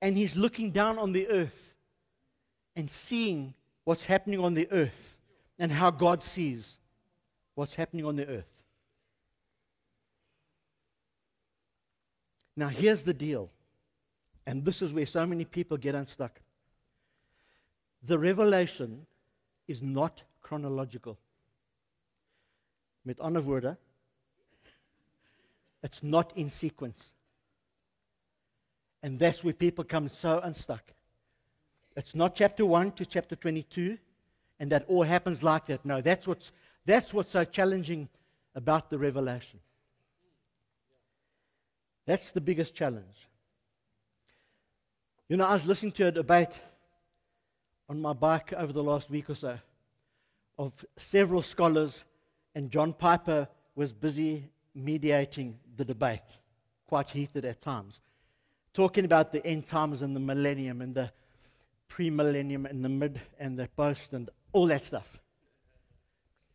and 0.00 0.16
he's 0.16 0.36
looking 0.36 0.70
down 0.70 0.98
on 0.98 1.12
the 1.12 1.28
earth 1.28 1.74
and 2.76 2.90
seeing 2.90 3.54
what's 3.84 4.04
happening 4.04 4.40
on 4.40 4.54
the 4.54 4.68
earth 4.70 5.20
and 5.58 5.70
how 5.70 5.90
God 5.90 6.22
sees 6.22 6.78
what's 7.54 7.74
happening 7.74 8.04
on 8.04 8.16
the 8.16 8.26
earth. 8.26 8.52
Now, 12.54 12.68
here's 12.68 13.02
the 13.02 13.14
deal, 13.14 13.50
and 14.46 14.62
this 14.62 14.82
is 14.82 14.92
where 14.92 15.06
so 15.06 15.24
many 15.24 15.46
people 15.46 15.78
get 15.78 15.94
unstuck. 15.94 16.41
The 18.02 18.18
revelation 18.18 19.06
is 19.68 19.82
not 19.82 20.22
chronological. 20.40 21.18
Met 23.04 23.18
ander 23.22 23.40
woorde, 23.40 23.76
it's 25.82 26.02
not 26.02 26.32
in 26.36 26.50
sequence. 26.50 27.10
And 29.02 29.18
that's 29.18 29.42
where 29.42 29.54
people 29.54 29.84
come 29.84 30.08
so 30.08 30.38
unstuck. 30.38 30.92
It's 31.96 32.14
not 32.14 32.34
chapter 32.34 32.64
1 32.64 32.92
to 32.92 33.06
chapter 33.06 33.34
22, 33.34 33.98
and 34.60 34.70
that 34.70 34.84
all 34.88 35.02
happens 35.02 35.42
like 35.42 35.66
that. 35.66 35.84
No, 35.84 36.00
that's 36.00 36.26
what's, 36.26 36.52
that's 36.86 37.12
what's 37.12 37.32
so 37.32 37.44
challenging 37.44 38.08
about 38.54 38.90
the 38.90 38.98
revelation. 38.98 39.58
That's 42.06 42.30
the 42.30 42.40
biggest 42.40 42.74
challenge. 42.74 43.28
You 45.28 45.36
know, 45.36 45.46
I 45.46 45.54
was 45.54 45.66
listening 45.66 45.92
to 45.92 46.08
a 46.08 46.12
debate 46.12 46.50
on 47.88 48.00
my 48.00 48.12
bike 48.12 48.52
over 48.52 48.72
the 48.72 48.82
last 48.82 49.10
week 49.10 49.28
or 49.30 49.34
so 49.34 49.58
of 50.58 50.84
several 50.96 51.42
scholars, 51.42 52.04
and 52.54 52.70
John 52.70 52.92
Piper 52.92 53.48
was 53.74 53.92
busy 53.92 54.50
mediating 54.74 55.58
the 55.76 55.84
debate, 55.84 56.20
quite 56.86 57.10
heated 57.10 57.44
at 57.44 57.60
times, 57.60 58.00
talking 58.74 59.04
about 59.04 59.32
the 59.32 59.44
end 59.46 59.66
times 59.66 60.02
and 60.02 60.14
the 60.14 60.20
millennium 60.20 60.80
and 60.80 60.94
the 60.94 61.10
pre-millennium 61.88 62.66
and 62.66 62.84
the 62.84 62.88
mid 62.88 63.20
and 63.38 63.58
the 63.58 63.68
post 63.76 64.12
and 64.12 64.30
all 64.52 64.66
that 64.66 64.84
stuff. 64.84 65.20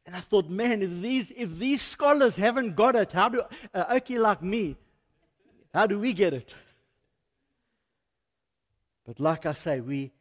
And 0.05 0.15
I 0.15 0.21
thought, 0.21 0.49
man, 0.49 0.81
if 0.81 1.01
these, 1.01 1.31
if 1.35 1.57
these 1.57 1.81
scholars 1.81 2.37
haven't 2.37 2.75
got 2.75 2.95
it, 2.95 3.11
how 3.11 3.29
do, 3.29 3.43
uh, 3.73 3.95
okay, 3.97 4.17
like 4.17 4.41
me, 4.41 4.77
how 5.73 5.85
do 5.85 5.99
we 5.99 6.13
get 6.13 6.33
it? 6.33 6.55
But 9.05 9.19
like 9.19 9.45
I 9.45 9.53
say, 9.53 9.81
we, 9.81 10.11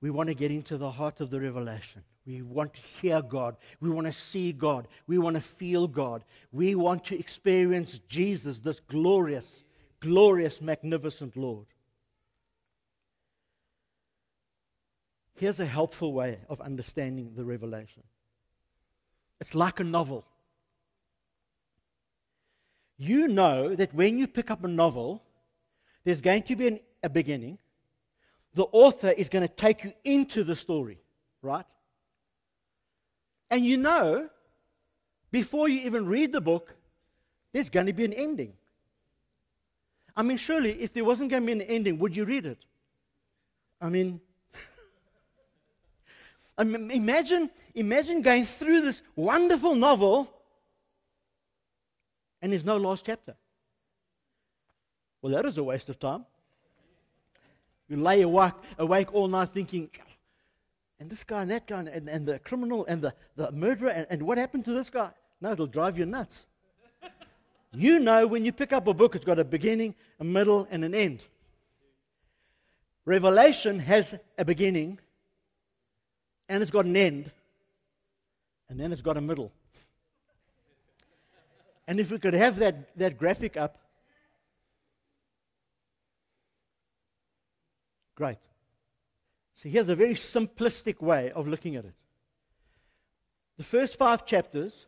we 0.00 0.10
want 0.10 0.28
to 0.28 0.34
get 0.34 0.50
into 0.50 0.76
the 0.76 0.90
heart 0.90 1.20
of 1.20 1.30
the 1.30 1.40
revelation. 1.40 2.02
We 2.24 2.42
want 2.42 2.74
to 2.74 2.80
hear 3.00 3.22
God. 3.22 3.56
We 3.80 3.90
want 3.90 4.06
to 4.06 4.12
see 4.12 4.52
God. 4.52 4.86
We 5.06 5.18
want 5.18 5.34
to 5.34 5.40
feel 5.40 5.88
God. 5.88 6.24
We 6.52 6.74
want 6.74 7.04
to 7.06 7.18
experience 7.18 8.00
Jesus, 8.08 8.58
this 8.60 8.80
glorious, 8.80 9.64
glorious, 10.00 10.60
magnificent 10.60 11.36
Lord. 11.36 11.66
Here's 15.36 15.60
a 15.60 15.66
helpful 15.66 16.12
way 16.12 16.38
of 16.48 16.60
understanding 16.60 17.32
the 17.34 17.44
revelation 17.44 18.02
it's 19.40 19.54
like 19.54 19.78
a 19.80 19.84
novel. 19.84 20.24
You 22.98 23.28
know 23.28 23.76
that 23.76 23.94
when 23.94 24.18
you 24.18 24.26
pick 24.26 24.50
up 24.50 24.64
a 24.64 24.68
novel, 24.68 25.22
there's 26.02 26.20
going 26.20 26.42
to 26.42 26.56
be 26.56 26.66
an, 26.66 26.80
a 27.04 27.08
beginning. 27.08 27.58
The 28.58 28.66
author 28.72 29.10
is 29.10 29.28
going 29.28 29.46
to 29.46 29.54
take 29.54 29.84
you 29.84 29.92
into 30.02 30.42
the 30.42 30.56
story, 30.56 30.98
right? 31.42 31.64
And 33.52 33.64
you 33.64 33.76
know, 33.76 34.28
before 35.30 35.68
you 35.68 35.82
even 35.82 36.08
read 36.08 36.32
the 36.32 36.40
book, 36.40 36.74
there's 37.52 37.68
going 37.68 37.86
to 37.86 37.92
be 37.92 38.04
an 38.04 38.12
ending. 38.12 38.54
I 40.16 40.24
mean, 40.24 40.38
surely, 40.38 40.72
if 40.72 40.92
there 40.92 41.04
wasn't 41.04 41.30
going 41.30 41.44
to 41.44 41.46
be 41.46 41.52
an 41.52 41.62
ending, 41.62 42.00
would 42.00 42.16
you 42.16 42.24
read 42.24 42.46
it? 42.46 42.58
I 43.80 43.90
mean, 43.90 44.20
imagine, 46.58 47.50
imagine 47.76 48.22
going 48.22 48.44
through 48.44 48.80
this 48.80 49.02
wonderful 49.14 49.76
novel 49.76 50.28
and 52.42 52.50
there's 52.50 52.64
no 52.64 52.76
last 52.76 53.06
chapter. 53.06 53.36
Well, 55.22 55.32
that 55.34 55.44
is 55.44 55.58
a 55.58 55.62
waste 55.62 55.88
of 55.90 56.00
time. 56.00 56.26
You 57.88 57.96
lay 57.96 58.22
awake, 58.22 58.52
awake 58.78 59.14
all 59.14 59.28
night 59.28 59.48
thinking, 59.50 59.90
and 61.00 61.08
this 61.08 61.24
guy 61.24 61.42
and 61.42 61.50
that 61.50 61.66
guy 61.66 61.80
and, 61.80 62.08
and 62.08 62.26
the 62.26 62.38
criminal 62.40 62.84
and 62.86 63.00
the, 63.00 63.14
the 63.36 63.50
murderer 63.52 63.90
and, 63.90 64.06
and 64.10 64.22
what 64.22 64.36
happened 64.36 64.64
to 64.66 64.72
this 64.72 64.90
guy? 64.90 65.10
No, 65.40 65.52
it'll 65.52 65.66
drive 65.66 65.96
you 65.98 66.04
nuts. 66.04 66.46
you 67.72 67.98
know 67.98 68.26
when 68.26 68.44
you 68.44 68.52
pick 68.52 68.72
up 68.72 68.86
a 68.88 68.94
book, 68.94 69.14
it's 69.14 69.24
got 69.24 69.38
a 69.38 69.44
beginning, 69.44 69.94
a 70.20 70.24
middle, 70.24 70.66
and 70.70 70.84
an 70.84 70.94
end. 70.94 71.20
Revelation 73.04 73.78
has 73.78 74.14
a 74.36 74.44
beginning, 74.44 74.98
and 76.48 76.62
it's 76.62 76.70
got 76.70 76.84
an 76.84 76.96
end, 76.96 77.30
and 78.68 78.78
then 78.78 78.92
it's 78.92 79.00
got 79.00 79.16
a 79.16 79.20
middle. 79.20 79.50
And 81.86 81.98
if 81.98 82.10
we 82.10 82.18
could 82.18 82.34
have 82.34 82.56
that, 82.56 82.94
that 82.98 83.16
graphic 83.16 83.56
up, 83.56 83.78
great. 88.18 88.38
So 89.54 89.68
here's 89.68 89.88
a 89.88 89.94
very 89.94 90.14
simplistic 90.14 91.00
way 91.00 91.30
of 91.30 91.46
looking 91.46 91.76
at 91.76 91.84
it. 91.84 91.94
The 93.58 93.62
first 93.62 93.96
five 93.96 94.26
chapters 94.26 94.86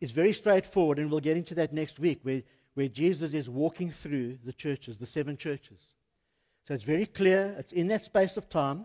is 0.00 0.10
very 0.10 0.32
straightforward, 0.32 0.98
and 0.98 1.08
we'll 1.08 1.20
get 1.20 1.36
into 1.36 1.54
that 1.54 1.72
next 1.72 2.00
week, 2.00 2.18
where, 2.22 2.42
where 2.74 2.88
Jesus 2.88 3.34
is 3.34 3.48
walking 3.48 3.92
through 3.92 4.38
the 4.44 4.52
churches, 4.52 4.98
the 4.98 5.06
seven 5.06 5.36
churches. 5.36 5.78
So 6.66 6.74
it's 6.74 6.82
very 6.82 7.06
clear, 7.06 7.54
it's 7.56 7.72
in 7.72 7.86
that 7.86 8.02
space 8.02 8.36
of 8.36 8.48
time. 8.48 8.84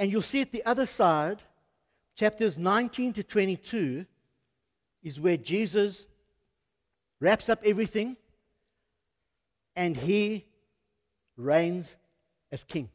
And 0.00 0.10
you'll 0.10 0.22
see 0.22 0.40
at 0.40 0.50
the 0.50 0.66
other 0.66 0.86
side, 0.86 1.40
chapters 2.16 2.58
19 2.58 3.12
to 3.12 3.22
22, 3.22 4.06
is 5.04 5.20
where 5.20 5.36
Jesus 5.36 6.04
wraps 7.20 7.48
up 7.48 7.60
everything 7.64 8.16
and 9.76 9.96
he 9.96 10.46
reigns 11.42 11.96
as 12.50 12.64
king. 12.64 12.88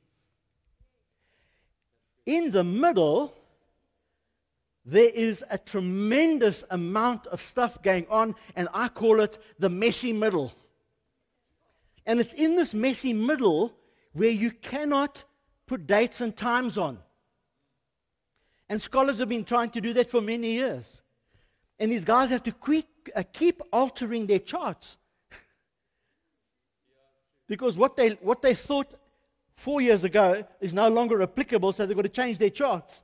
In 2.25 2.51
the 2.51 2.63
middle, 2.63 3.33
there 4.85 5.09
is 5.09 5.43
a 5.49 5.57
tremendous 5.57 6.63
amount 6.71 7.27
of 7.27 7.41
stuff 7.41 7.81
going 7.81 8.07
on, 8.09 8.35
and 8.55 8.67
I 8.73 8.87
call 8.87 9.19
it 9.21 9.37
the 9.59 9.69
messy 9.69 10.13
middle. 10.13 10.53
And 12.05 12.19
it's 12.21 12.33
in 12.33 12.55
this 12.55 12.73
messy 12.73 13.13
middle 13.13 13.73
where 14.13 14.29
you 14.29 14.51
cannot 14.51 15.25
put 15.67 15.85
dates 15.87 16.21
and 16.21 16.35
times 16.35 16.77
on. 16.77 16.99
And 18.69 18.81
scholars 18.81 19.19
have 19.19 19.29
been 19.29 19.43
trying 19.43 19.69
to 19.71 19.81
do 19.81 19.93
that 19.93 20.09
for 20.09 20.21
many 20.21 20.53
years. 20.53 21.01
And 21.79 21.91
these 21.91 22.05
guys 22.05 22.29
have 22.29 22.43
to 22.43 22.51
quick, 22.51 22.87
uh, 23.15 23.23
keep 23.31 23.61
altering 23.71 24.25
their 24.25 24.39
charts. 24.39 24.97
Because 27.47 27.77
what 27.77 27.95
they, 27.95 28.09
what 28.21 28.41
they 28.41 28.53
thought 28.53 28.93
four 29.55 29.81
years 29.81 30.03
ago 30.03 30.45
is 30.61 30.73
no 30.73 30.89
longer 30.89 31.21
applicable, 31.21 31.71
so 31.71 31.85
they've 31.85 31.95
got 31.95 32.03
to 32.03 32.09
change 32.09 32.37
their 32.37 32.49
charts. 32.49 33.03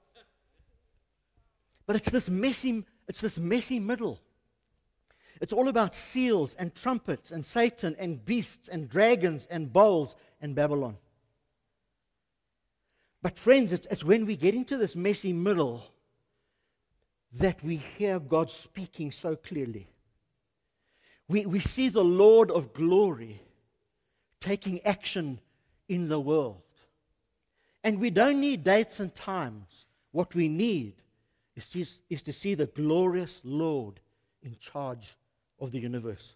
But 1.85 1.95
it's 1.97 2.09
this 2.09 2.29
messy, 2.29 2.85
it's 3.07 3.21
this 3.21 3.37
messy 3.37 3.79
middle. 3.79 4.19
It's 5.41 5.53
all 5.53 5.67
about 5.67 5.95
seals 5.95 6.53
and 6.55 6.73
trumpets 6.73 7.31
and 7.31 7.45
Satan 7.45 7.95
and 7.99 8.23
beasts 8.23 8.69
and 8.69 8.87
dragons 8.87 9.47
and 9.49 9.71
bowls 9.71 10.15
and 10.39 10.55
Babylon. 10.55 10.97
But, 13.21 13.39
friends, 13.39 13.71
it's, 13.73 13.87
it's 13.89 14.03
when 14.03 14.25
we 14.25 14.35
get 14.35 14.53
into 14.53 14.77
this 14.77 14.95
messy 14.95 15.33
middle 15.33 15.85
that 17.33 17.63
we 17.63 17.77
hear 17.97 18.19
God 18.19 18.49
speaking 18.49 19.11
so 19.11 19.35
clearly. 19.35 19.87
We, 21.27 21.45
we 21.45 21.59
see 21.61 21.89
the 21.89 22.03
Lord 22.03 22.51
of 22.51 22.73
glory 22.73 23.41
taking 24.43 24.81
action 24.81 25.39
in 25.87 26.09
the 26.09 26.19
world. 26.19 26.61
And 27.83 27.99
we 27.99 28.09
don't 28.09 28.41
need 28.41 28.63
dates 28.63 28.99
and 28.99 29.13
times. 29.15 29.85
What 30.11 30.35
we 30.35 30.49
need 30.49 30.95
is 31.55 31.69
to, 31.69 31.85
is 32.09 32.21
to 32.23 32.33
see 32.33 32.53
the 32.53 32.67
glorious 32.67 33.39
Lord 33.43 34.01
in 34.43 34.57
charge 34.59 35.15
of 35.59 35.71
the 35.71 35.79
universe. 35.79 36.35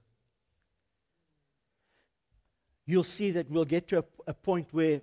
You'll 2.86 3.04
see 3.04 3.32
that 3.32 3.52
we'll 3.52 3.66
get 3.66 3.90
to 3.90 4.00
a, 4.00 4.04
a 4.28 4.34
point 4.34 4.70
where 4.72 5.02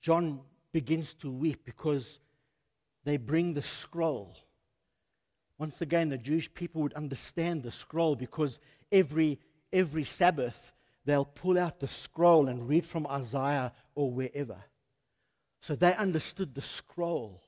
John 0.00 0.40
begins 0.72 1.12
to 1.14 1.30
weep 1.30 1.66
because 1.66 2.18
they 3.04 3.18
bring 3.18 3.52
the 3.52 3.62
scroll. 3.62 4.34
Once 5.58 5.82
again, 5.82 6.08
the 6.08 6.16
Jewish 6.16 6.52
people 6.54 6.80
would 6.80 6.94
understand 6.94 7.62
the 7.62 7.70
scroll 7.70 8.16
because 8.16 8.58
every, 8.90 9.38
every 9.70 10.04
Sabbath 10.04 10.72
they'll 11.04 11.24
pull 11.24 11.58
out 11.58 11.80
the 11.80 11.88
scroll 11.88 12.48
and 12.48 12.68
read 12.68 12.86
from 12.86 13.06
Isaiah 13.06 13.72
or 13.94 14.10
wherever. 14.10 14.56
So 15.60 15.74
they 15.74 15.94
understood 15.94 16.54
the 16.54 16.62
scroll. 16.62 17.42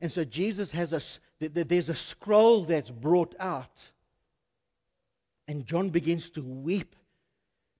And 0.00 0.10
so 0.10 0.24
Jesus 0.24 0.72
has 0.72 0.92
a, 0.92 1.00
there's 1.48 1.88
a 1.88 1.94
scroll 1.94 2.64
that's 2.64 2.90
brought 2.90 3.34
out. 3.38 3.78
And 5.48 5.66
John 5.66 5.90
begins 5.90 6.30
to 6.30 6.42
weep 6.42 6.96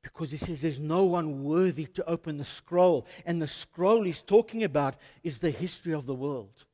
because 0.02 0.30
he 0.30 0.36
says 0.36 0.60
there's 0.60 0.80
no 0.80 1.04
one 1.04 1.44
worthy 1.44 1.86
to 1.86 2.04
open 2.08 2.36
the 2.36 2.44
scroll. 2.44 3.06
And 3.24 3.40
the 3.40 3.48
scroll 3.48 4.02
he's 4.02 4.22
talking 4.22 4.64
about 4.64 4.96
is 5.22 5.38
the 5.38 5.50
history 5.50 5.94
of 5.94 6.06
the 6.06 6.14
world. 6.14 6.64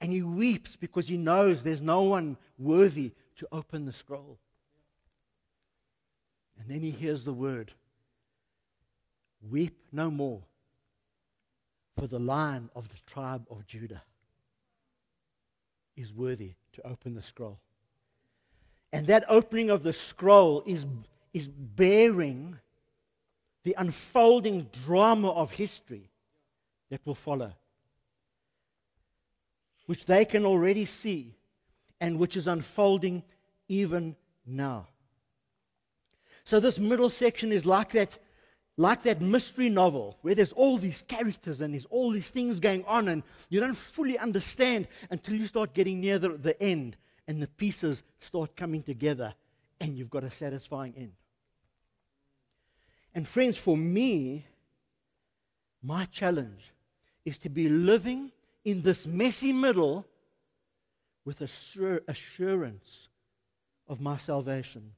And 0.00 0.12
he 0.12 0.22
weeps 0.22 0.76
because 0.76 1.08
he 1.08 1.16
knows 1.16 1.62
there's 1.62 1.80
no 1.80 2.02
one 2.02 2.36
worthy 2.58 3.12
to 3.36 3.48
open 3.52 3.84
the 3.84 3.92
scroll. 3.92 4.38
And 6.62 6.70
then 6.70 6.80
he 6.80 6.92
hears 6.92 7.24
the 7.24 7.32
word 7.32 7.72
Weep 9.50 9.76
no 9.90 10.08
more, 10.08 10.40
for 11.98 12.06
the 12.06 12.20
lion 12.20 12.70
of 12.76 12.88
the 12.88 12.98
tribe 13.04 13.44
of 13.50 13.66
Judah 13.66 14.00
is 15.96 16.12
worthy 16.12 16.52
to 16.74 16.86
open 16.86 17.16
the 17.16 17.22
scroll. 17.22 17.58
And 18.92 19.08
that 19.08 19.24
opening 19.28 19.68
of 19.68 19.82
the 19.82 19.92
scroll 19.92 20.62
is, 20.64 20.86
is 21.34 21.48
bearing 21.48 22.56
the 23.64 23.74
unfolding 23.76 24.70
drama 24.84 25.30
of 25.32 25.50
history 25.50 26.08
that 26.90 27.00
will 27.04 27.16
follow, 27.16 27.52
which 29.86 30.04
they 30.04 30.24
can 30.24 30.46
already 30.46 30.86
see 30.86 31.34
and 32.00 32.20
which 32.20 32.36
is 32.36 32.46
unfolding 32.46 33.24
even 33.66 34.14
now. 34.46 34.86
So, 36.44 36.60
this 36.60 36.78
middle 36.78 37.10
section 37.10 37.52
is 37.52 37.64
like 37.64 37.92
that 37.92 38.18
like 38.78 39.02
that 39.02 39.20
mystery 39.20 39.68
novel 39.68 40.18
where 40.22 40.34
there's 40.34 40.52
all 40.52 40.78
these 40.78 41.02
characters 41.02 41.60
and 41.60 41.74
there's 41.74 41.84
all 41.86 42.10
these 42.10 42.30
things 42.30 42.58
going 42.58 42.84
on, 42.86 43.08
and 43.08 43.22
you 43.48 43.60
don't 43.60 43.76
fully 43.76 44.18
understand 44.18 44.88
until 45.10 45.34
you 45.34 45.46
start 45.46 45.74
getting 45.74 46.00
near 46.00 46.18
the, 46.18 46.30
the 46.30 46.60
end 46.62 46.96
and 47.28 47.40
the 47.40 47.48
pieces 47.48 48.02
start 48.18 48.56
coming 48.56 48.82
together 48.82 49.34
and 49.80 49.96
you've 49.96 50.10
got 50.10 50.24
a 50.24 50.30
satisfying 50.30 50.94
end. 50.96 51.12
And, 53.14 53.28
friends, 53.28 53.58
for 53.58 53.76
me, 53.76 54.46
my 55.82 56.06
challenge 56.06 56.72
is 57.24 57.38
to 57.38 57.48
be 57.48 57.68
living 57.68 58.32
in 58.64 58.82
this 58.82 59.06
messy 59.06 59.52
middle 59.52 60.06
with 61.24 61.40
assurance 61.40 63.08
of 63.86 64.00
my 64.00 64.16
salvation, 64.16 64.92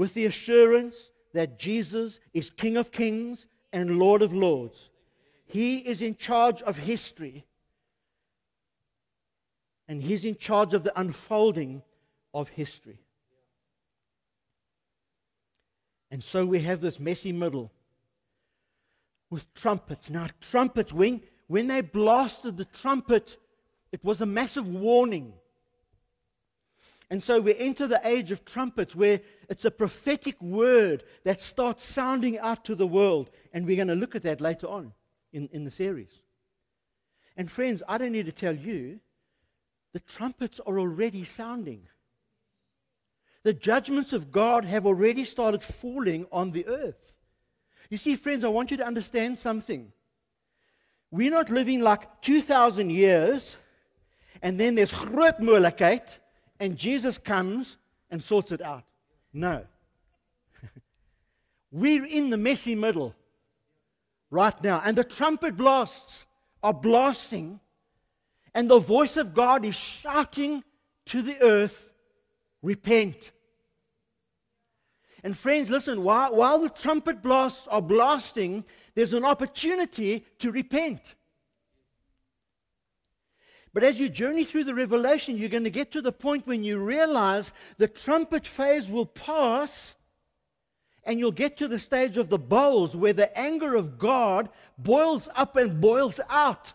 with 0.00 0.14
the 0.14 0.24
assurance 0.24 1.10
that 1.34 1.58
Jesus 1.58 2.20
is 2.32 2.48
King 2.48 2.78
of 2.78 2.90
Kings 2.90 3.46
and 3.70 3.98
Lord 3.98 4.22
of 4.22 4.32
Lords. 4.32 4.88
He 5.44 5.76
is 5.76 6.00
in 6.00 6.16
charge 6.16 6.62
of 6.62 6.78
history. 6.78 7.44
And 9.88 10.02
He's 10.02 10.24
in 10.24 10.36
charge 10.36 10.72
of 10.72 10.84
the 10.84 10.98
unfolding 10.98 11.82
of 12.32 12.48
history. 12.48 12.98
And 16.10 16.24
so 16.24 16.46
we 16.46 16.60
have 16.60 16.80
this 16.80 16.98
messy 16.98 17.32
middle 17.32 17.70
with 19.28 19.52
trumpets. 19.52 20.08
Now, 20.08 20.28
trumpets, 20.40 20.94
when, 20.94 21.20
when 21.46 21.66
they 21.66 21.82
blasted 21.82 22.56
the 22.56 22.64
trumpet, 22.64 23.36
it 23.92 24.02
was 24.02 24.22
a 24.22 24.26
massive 24.26 24.66
warning. 24.66 25.34
And 27.10 27.22
so 27.24 27.40
we 27.40 27.56
enter 27.56 27.88
the 27.88 28.00
age 28.04 28.30
of 28.30 28.44
trumpets 28.44 28.94
where 28.94 29.20
it's 29.48 29.64
a 29.64 29.70
prophetic 29.70 30.40
word 30.40 31.02
that 31.24 31.40
starts 31.40 31.84
sounding 31.84 32.38
out 32.38 32.64
to 32.66 32.76
the 32.76 32.86
world. 32.86 33.30
And 33.52 33.66
we're 33.66 33.76
going 33.76 33.88
to 33.88 33.96
look 33.96 34.14
at 34.14 34.22
that 34.22 34.40
later 34.40 34.68
on 34.68 34.92
in, 35.32 35.48
in 35.52 35.64
the 35.64 35.72
series. 35.72 36.22
And 37.36 37.50
friends, 37.50 37.82
I 37.88 37.98
don't 37.98 38.12
need 38.12 38.26
to 38.26 38.32
tell 38.32 38.54
you, 38.54 39.00
the 39.92 40.00
trumpets 40.00 40.60
are 40.60 40.78
already 40.78 41.24
sounding. 41.24 41.88
The 43.42 43.54
judgments 43.54 44.12
of 44.12 44.30
God 44.30 44.64
have 44.64 44.86
already 44.86 45.24
started 45.24 45.64
falling 45.64 46.26
on 46.30 46.52
the 46.52 46.66
earth. 46.68 47.12
You 47.88 47.96
see, 47.96 48.14
friends, 48.14 48.44
I 48.44 48.48
want 48.48 48.70
you 48.70 48.76
to 48.76 48.86
understand 48.86 49.38
something. 49.38 49.92
We're 51.10 51.32
not 51.32 51.50
living 51.50 51.80
like 51.80 52.20
2,000 52.20 52.90
years 52.90 53.56
and 54.42 54.58
then 54.58 54.74
there's 54.74 54.92
groot 54.92 55.40
and 56.60 56.76
Jesus 56.76 57.18
comes 57.18 57.78
and 58.10 58.22
sorts 58.22 58.52
it 58.52 58.60
out. 58.60 58.84
No. 59.32 59.64
We're 61.72 62.04
in 62.04 62.30
the 62.30 62.36
messy 62.36 62.74
middle 62.74 63.14
right 64.30 64.62
now, 64.62 64.82
and 64.84 64.96
the 64.96 65.04
trumpet 65.04 65.56
blasts 65.56 66.26
are 66.62 66.74
blasting, 66.74 67.58
and 68.54 68.70
the 68.70 68.78
voice 68.78 69.16
of 69.16 69.34
God 69.34 69.64
is 69.64 69.74
shouting 69.74 70.62
to 71.06 71.22
the 71.22 71.40
earth, 71.42 71.88
Repent. 72.62 73.32
And 75.24 75.36
friends, 75.36 75.70
listen, 75.70 76.02
while, 76.02 76.34
while 76.34 76.58
the 76.58 76.68
trumpet 76.68 77.22
blasts 77.22 77.66
are 77.68 77.82
blasting, 77.82 78.64
there's 78.94 79.12
an 79.12 79.24
opportunity 79.24 80.24
to 80.38 80.52
repent. 80.52 81.14
But 83.72 83.84
as 83.84 84.00
you 84.00 84.08
journey 84.08 84.44
through 84.44 84.64
the 84.64 84.74
revelation, 84.74 85.38
you're 85.38 85.48
going 85.48 85.64
to 85.64 85.70
get 85.70 85.92
to 85.92 86.02
the 86.02 86.12
point 86.12 86.46
when 86.46 86.64
you 86.64 86.78
realize 86.78 87.52
the 87.78 87.86
trumpet 87.86 88.46
phase 88.46 88.88
will 88.88 89.06
pass, 89.06 89.94
and 91.04 91.18
you'll 91.18 91.32
get 91.32 91.56
to 91.58 91.68
the 91.68 91.78
stage 91.78 92.16
of 92.16 92.28
the 92.28 92.38
bowls 92.38 92.96
where 92.96 93.12
the 93.12 93.36
anger 93.38 93.74
of 93.74 93.98
God 93.98 94.48
boils 94.76 95.28
up 95.34 95.56
and 95.56 95.80
boils 95.80 96.20
out. 96.28 96.72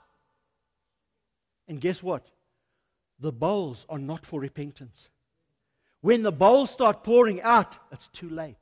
And 1.68 1.82
guess 1.82 2.02
what? 2.02 2.26
The 3.20 3.32
bowls 3.32 3.86
are 3.90 4.00
not 4.00 4.26
for 4.26 4.40
repentance. 4.40 5.10
When 6.02 6.24
the 6.24 6.32
bowls 6.32 6.70
start 6.70 7.04
pouring 7.04 7.42
out, 7.42 7.78
it's 7.92 8.08
too 8.10 8.30
late. 8.30 8.56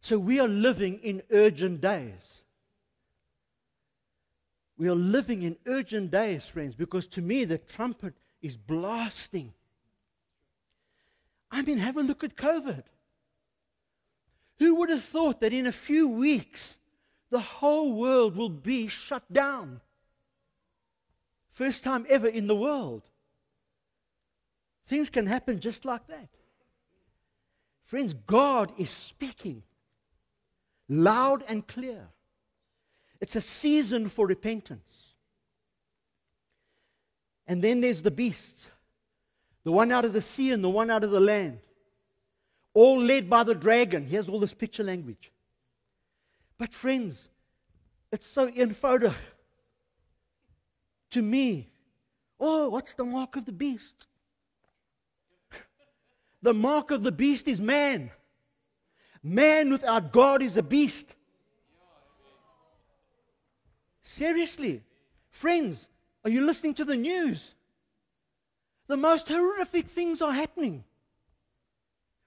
So 0.00 0.18
we 0.18 0.38
are 0.38 0.48
living 0.48 0.98
in 1.02 1.22
urgent 1.30 1.80
days. 1.80 2.33
We 4.76 4.88
are 4.88 4.94
living 4.94 5.42
in 5.42 5.56
urgent 5.66 6.10
days, 6.10 6.46
friends, 6.46 6.74
because 6.74 7.06
to 7.08 7.20
me 7.20 7.44
the 7.44 7.58
trumpet 7.58 8.14
is 8.42 8.56
blasting. 8.56 9.52
I 11.50 11.62
mean, 11.62 11.78
have 11.78 11.96
a 11.96 12.02
look 12.02 12.24
at 12.24 12.36
COVID. 12.36 12.82
Who 14.58 14.74
would 14.76 14.90
have 14.90 15.04
thought 15.04 15.40
that 15.40 15.52
in 15.52 15.66
a 15.66 15.72
few 15.72 16.08
weeks 16.08 16.76
the 17.30 17.40
whole 17.40 17.92
world 17.92 18.36
will 18.36 18.48
be 18.48 18.88
shut 18.88 19.32
down? 19.32 19.80
First 21.50 21.84
time 21.84 22.06
ever 22.08 22.26
in 22.26 22.48
the 22.48 22.56
world. 22.56 23.02
Things 24.86 25.08
can 25.08 25.26
happen 25.26 25.60
just 25.60 25.84
like 25.84 26.06
that. 26.08 26.28
Friends, 27.84 28.12
God 28.12 28.72
is 28.76 28.90
speaking 28.90 29.62
loud 30.88 31.44
and 31.48 31.66
clear. 31.66 32.08
It's 33.24 33.36
a 33.36 33.40
season 33.40 34.10
for 34.10 34.26
repentance. 34.26 35.14
And 37.46 37.62
then 37.62 37.80
there's 37.80 38.02
the 38.02 38.10
beasts 38.10 38.70
the 39.62 39.72
one 39.72 39.90
out 39.90 40.04
of 40.04 40.12
the 40.12 40.20
sea 40.20 40.50
and 40.50 40.62
the 40.62 40.68
one 40.68 40.90
out 40.90 41.04
of 41.04 41.10
the 41.10 41.20
land, 41.20 41.58
all 42.74 43.00
led 43.00 43.30
by 43.30 43.42
the 43.42 43.54
dragon. 43.54 44.04
Here's 44.04 44.28
all 44.28 44.38
this 44.38 44.52
picture 44.52 44.84
language. 44.84 45.32
But, 46.58 46.74
friends, 46.74 47.30
it's 48.12 48.26
so 48.26 48.50
eenvoudig. 48.50 49.14
To 51.12 51.22
me, 51.22 51.70
oh, 52.38 52.68
what's 52.68 52.92
the 52.92 53.04
mark 53.04 53.36
of 53.36 53.46
the 53.46 53.52
beast? 53.52 54.06
the 56.42 56.52
mark 56.52 56.90
of 56.90 57.02
the 57.02 57.12
beast 57.12 57.48
is 57.48 57.58
man. 57.58 58.10
Man 59.22 59.72
without 59.72 60.12
God 60.12 60.42
is 60.42 60.58
a 60.58 60.62
beast. 60.62 61.14
Seriously. 64.04 64.82
Friends, 65.30 65.88
are 66.24 66.30
you 66.30 66.46
listening 66.46 66.74
to 66.74 66.84
the 66.84 66.96
news? 66.96 67.54
The 68.86 68.96
most 68.96 69.28
horrific 69.28 69.86
things 69.86 70.22
are 70.22 70.32
happening. 70.32 70.84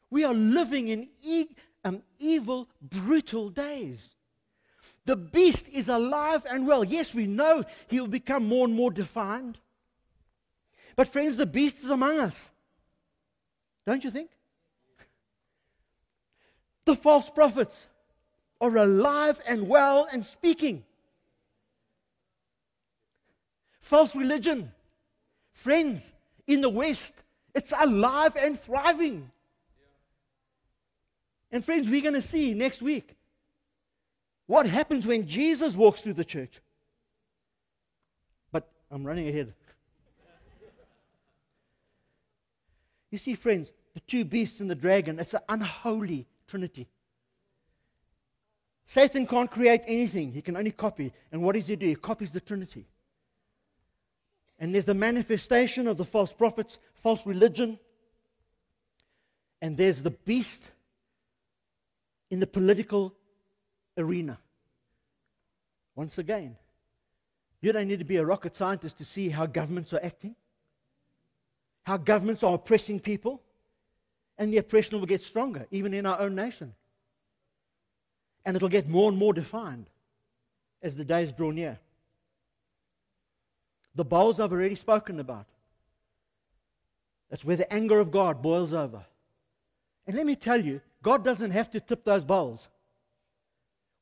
We 0.10 0.24
are 0.26 0.34
living 0.34 0.88
in 0.88 1.08
e- 1.22 1.56
um, 1.86 2.02
evil, 2.20 2.68
brutal 2.82 3.50
days. 3.50 4.10
The 5.06 5.16
beast 5.16 5.68
is 5.70 5.88
alive 5.88 6.46
and 6.50 6.68
well. 6.68 6.84
Yes, 6.84 7.14
we 7.14 7.28
know 7.28 7.64
he 7.88 8.00
will 8.00 8.08
become 8.08 8.46
more 8.46 8.66
and 8.66 8.76
more 8.76 8.92
defined. 8.92 9.60
But, 10.96 11.08
friends, 11.08 11.38
the 11.38 11.46
beast 11.46 11.84
is 11.84 11.92
among 11.92 12.20
us. 12.20 12.50
Don't 13.86 14.04
you 14.04 14.10
think? 14.10 14.32
The 16.86 16.96
false 16.96 17.30
prophets 17.30 17.86
are 18.60 18.76
alive 18.76 19.40
and 19.48 19.68
well 19.70 20.08
and 20.12 20.26
speaking. 20.26 20.84
False 23.88 24.14
religion, 24.18 24.70
friends, 25.54 26.12
in 26.46 26.60
the 26.60 26.68
West, 26.68 27.14
it's 27.56 27.72
alive 27.72 28.36
and 28.36 28.60
thriving. 28.60 29.32
And, 31.54 31.64
friends, 31.64 31.88
we're 31.88 32.02
going 32.02 32.14
to 32.14 32.22
see 32.22 32.54
next 32.54 32.82
week 32.82 33.16
what 34.46 34.68
happens 34.68 35.08
when 35.08 35.26
Jesus 35.26 35.74
walks 35.74 36.02
through 36.02 36.16
the 36.16 36.26
church. 36.26 36.60
But 38.52 38.68
I'm 38.92 39.06
running 39.06 39.30
ahead. 39.30 39.54
You 43.10 43.18
see, 43.18 43.36
friends, 43.36 43.72
the 43.94 44.02
two 44.02 44.26
beasts 44.26 44.60
and 44.60 44.70
the 44.70 44.76
dragon, 44.76 45.18
it's 45.18 45.34
an 45.34 45.40
unholy 45.48 46.28
trinity. 46.46 46.90
Satan 48.86 49.26
can't 49.26 49.50
create 49.50 49.84
anything, 49.88 50.34
he 50.34 50.42
can 50.42 50.58
only 50.58 50.72
copy. 50.72 51.14
And 51.32 51.42
what 51.42 51.56
does 51.56 51.68
he 51.68 51.78
do? 51.78 51.86
He 51.86 51.96
copies 51.96 52.34
the 52.34 52.42
Trinity. 52.42 52.86
And 54.60 54.74
there's 54.74 54.86
the 54.86 54.94
manifestation 54.94 55.88
of 55.88 55.98
the 55.98 56.06
false 56.06 56.34
prophets, 56.34 56.80
false 56.96 57.26
religion. 57.26 57.80
And 59.62 59.78
there's 59.78 60.02
the 60.02 60.12
beast 60.12 60.70
in 62.30 62.40
the 62.40 62.48
political 62.48 63.14
arena. 63.98 64.40
Once 65.96 66.18
again, 66.18 66.56
you 67.62 67.72
don't 67.72 67.88
need 67.88 68.00
to 68.00 68.06
be 68.06 68.18
a 68.18 68.26
rocket 68.26 68.56
scientist 68.56 68.98
to 69.00 69.06
see 69.06 69.30
how 69.30 69.46
governments 69.46 69.94
are 69.94 70.00
acting, 70.04 70.36
how 71.84 71.98
governments 71.98 72.44
are 72.44 72.54
oppressing 72.54 73.00
people, 73.00 73.42
and 74.38 74.54
the 74.54 74.58
oppression 74.58 75.00
will 75.00 75.08
get 75.08 75.24
stronger, 75.24 75.66
even 75.72 75.94
in 75.94 76.06
our 76.06 76.20
own 76.20 76.36
nation. 76.36 76.76
And 78.46 78.56
it'll 78.56 78.70
get 78.70 78.88
more 78.88 79.10
and 79.10 79.18
more 79.18 79.34
defined 79.34 79.90
as 80.82 80.96
the 80.96 81.04
days 81.04 81.32
draw 81.32 81.52
near. 81.52 81.80
The 83.98 84.06
bowls 84.06 84.40
I've 84.40 84.52
already 84.52 84.76
spoken 84.76 85.20
about. 85.20 85.48
That's 87.32 87.44
where 87.44 87.56
the 87.56 87.72
anger 87.74 88.00
of 88.00 88.12
God 88.12 88.44
boils 88.44 88.72
over. 88.72 89.04
And 90.06 90.16
let 90.16 90.26
me 90.26 90.36
tell 90.36 90.64
you, 90.64 90.82
God 91.02 91.26
doesn't 91.26 91.50
have 91.50 91.72
to 91.72 91.80
tip 91.80 92.04
those 92.04 92.24
bowls. 92.24 92.68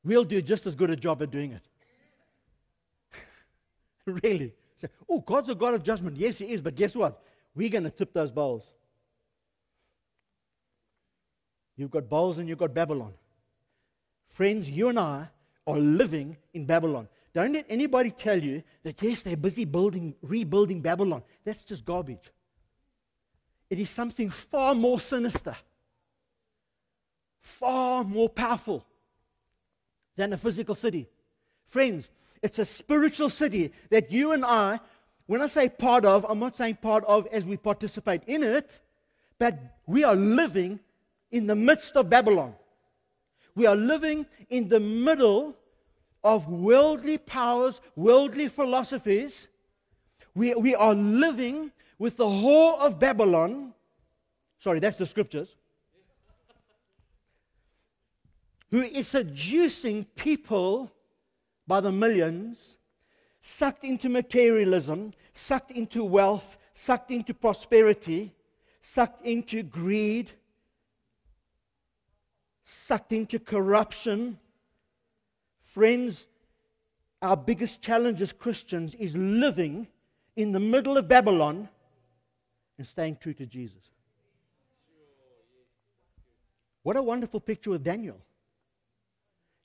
We'll 0.04 0.24
do 0.24 0.42
just 0.42 0.66
as 0.66 0.74
good 0.74 0.90
a 0.90 0.96
job 0.96 1.22
at 1.22 1.30
doing 1.30 1.52
it. 1.52 3.20
really. 4.22 4.52
Say, 4.76 4.88
oh, 5.08 5.20
God's 5.20 5.48
a 5.48 5.54
God 5.54 5.72
of 5.72 5.82
judgment. 5.82 6.18
Yes, 6.18 6.36
He 6.36 6.44
is, 6.44 6.60
but 6.60 6.76
guess 6.76 6.94
what? 6.94 7.22
We're 7.54 7.70
going 7.70 7.84
to 7.84 7.90
tip 7.90 8.12
those 8.12 8.30
bowls. 8.30 8.64
You've 11.74 11.90
got 11.90 12.06
bowls 12.06 12.36
and 12.36 12.50
you've 12.50 12.58
got 12.58 12.74
Babylon. 12.74 13.14
Friends, 14.28 14.68
you 14.68 14.88
and 14.90 14.98
I 14.98 15.28
are 15.66 15.78
living 15.78 16.36
in 16.52 16.66
Babylon. 16.66 17.08
Don't 17.36 17.52
let 17.52 17.66
anybody 17.68 18.12
tell 18.12 18.42
you 18.42 18.62
that, 18.82 19.02
yes, 19.02 19.22
they're 19.22 19.36
busy 19.36 19.66
building, 19.66 20.14
rebuilding 20.22 20.80
Babylon. 20.80 21.22
That's 21.44 21.62
just 21.64 21.84
garbage. 21.84 22.32
It 23.68 23.78
is 23.78 23.90
something 23.90 24.30
far 24.30 24.74
more 24.74 24.98
sinister, 24.98 25.54
far 27.42 28.04
more 28.04 28.30
powerful 28.30 28.86
than 30.16 30.32
a 30.32 30.38
physical 30.38 30.74
city. 30.74 31.10
Friends, 31.66 32.08
it's 32.40 32.58
a 32.58 32.64
spiritual 32.64 33.28
city 33.28 33.70
that 33.90 34.10
you 34.10 34.32
and 34.32 34.42
I, 34.42 34.80
when 35.26 35.42
I 35.42 35.46
say 35.46 35.68
part 35.68 36.06
of, 36.06 36.24
I'm 36.26 36.38
not 36.38 36.56
saying 36.56 36.76
part 36.76 37.04
of 37.04 37.26
as 37.26 37.44
we 37.44 37.58
participate 37.58 38.22
in 38.26 38.42
it, 38.42 38.80
but 39.38 39.58
we 39.86 40.04
are 40.04 40.16
living 40.16 40.80
in 41.30 41.46
the 41.46 41.54
midst 41.54 41.96
of 41.96 42.08
Babylon. 42.08 42.54
We 43.54 43.66
are 43.66 43.76
living 43.76 44.24
in 44.48 44.70
the 44.70 44.80
middle 44.80 45.54
of 46.26 46.48
worldly 46.48 47.18
powers, 47.18 47.80
worldly 47.94 48.48
philosophies. 48.48 49.48
We, 50.34 50.54
we 50.54 50.74
are 50.74 50.94
living 50.94 51.72
with 51.98 52.16
the 52.16 52.24
whore 52.24 52.78
of 52.78 52.98
Babylon. 52.98 53.72
Sorry, 54.58 54.80
that's 54.80 54.98
the 54.98 55.06
scriptures. 55.06 55.48
who 58.70 58.82
is 58.82 59.08
seducing 59.08 60.04
people 60.16 60.90
by 61.66 61.80
the 61.80 61.92
millions, 61.92 62.78
sucked 63.40 63.84
into 63.84 64.08
materialism, 64.08 65.12
sucked 65.34 65.70
into 65.70 66.04
wealth, 66.04 66.58
sucked 66.74 67.10
into 67.10 67.32
prosperity, 67.32 68.32
sucked 68.80 69.24
into 69.24 69.62
greed, 69.62 70.30
sucked 72.64 73.12
into 73.12 73.38
corruption. 73.38 74.38
Friends, 75.76 76.26
our 77.20 77.36
biggest 77.36 77.82
challenge 77.82 78.22
as 78.22 78.32
Christians 78.32 78.94
is 78.94 79.14
living 79.14 79.86
in 80.34 80.52
the 80.52 80.58
middle 80.58 80.96
of 80.96 81.06
Babylon 81.06 81.68
and 82.78 82.86
staying 82.86 83.16
true 83.16 83.34
to 83.34 83.44
Jesus. 83.44 83.90
What 86.82 86.96
a 86.96 87.02
wonderful 87.02 87.40
picture 87.40 87.74
of 87.74 87.82
Daniel. 87.82 88.16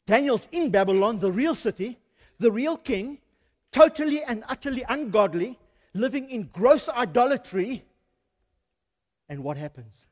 Daniel's 0.05 0.49
in 0.51 0.69
Babylon, 0.69 1.17
the 1.19 1.31
real 1.31 1.55
city, 1.55 1.97
the 2.39 2.51
real 2.51 2.75
king, 2.75 3.19
totally 3.71 4.21
and 4.21 4.43
utterly 4.49 4.83
ungodly, 4.89 5.57
living 5.93 6.29
in 6.29 6.49
gross 6.51 6.89
idolatry. 6.89 7.85
And 9.29 9.45
what 9.45 9.55
happens? 9.55 10.07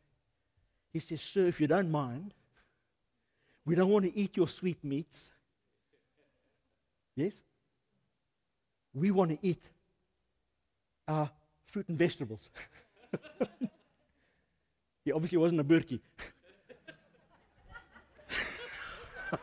He 0.93 0.99
says, 0.99 1.19
Sir, 1.19 1.47
if 1.47 1.59
you 1.59 1.67
don't 1.67 1.91
mind, 1.91 2.33
we 3.65 3.75
don't 3.75 3.89
want 3.89 4.05
to 4.05 4.17
eat 4.17 4.37
your 4.37 4.47
sweet 4.47 4.81
meats. 4.81 5.31
Yes? 7.19 7.33
We 8.93 9.11
want 9.11 9.31
to 9.31 9.37
eat 9.41 9.67
our 11.05 11.29
fruit 11.65 11.89
and 11.89 11.97
vegetables. 11.97 12.49
he 15.03 15.11
obviously 15.11 15.37
wasn't 15.37 15.59
a 15.59 15.65
burkie. 15.65 16.01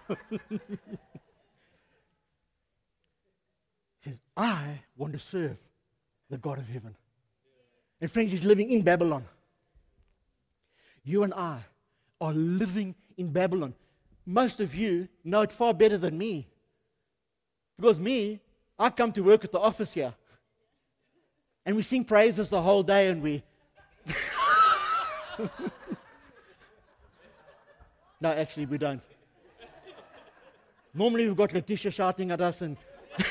says, 4.02 4.18
I 4.36 4.80
want 4.96 5.12
to 5.12 5.18
serve 5.18 5.58
the 6.30 6.38
God 6.38 6.56
of 6.56 6.66
heaven. 6.66 6.96
And 8.00 8.10
friends, 8.10 8.30
he's 8.30 8.44
living 8.44 8.70
in 8.70 8.80
Babylon. 8.80 9.26
You 11.04 11.24
and 11.24 11.34
I 11.34 11.60
are 12.22 12.32
living 12.32 12.94
in 13.18 13.30
Babylon. 13.32 13.74
Most 14.24 14.60
of 14.60 14.74
you 14.74 15.08
know 15.24 15.42
it 15.42 15.52
far 15.52 15.74
better 15.74 15.98
than 15.98 16.16
me. 16.16 16.48
Because 17.78 17.98
me, 17.98 18.40
I 18.78 18.90
come 18.90 19.12
to 19.12 19.22
work 19.22 19.44
at 19.44 19.52
the 19.52 19.58
office 19.58 19.92
here. 19.94 20.14
And 21.64 21.76
we 21.76 21.82
sing 21.82 22.04
praises 22.04 22.48
the 22.48 22.62
whole 22.62 22.82
day 22.82 23.08
and 23.08 23.22
we. 23.22 23.42
no, 28.20 28.30
actually, 28.30 28.66
we 28.66 28.78
don't. 28.78 29.02
Normally 30.94 31.26
we've 31.26 31.36
got 31.36 31.52
Letitia 31.52 31.90
shouting 31.90 32.30
at 32.30 32.40
us 32.40 32.62
and 32.62 32.76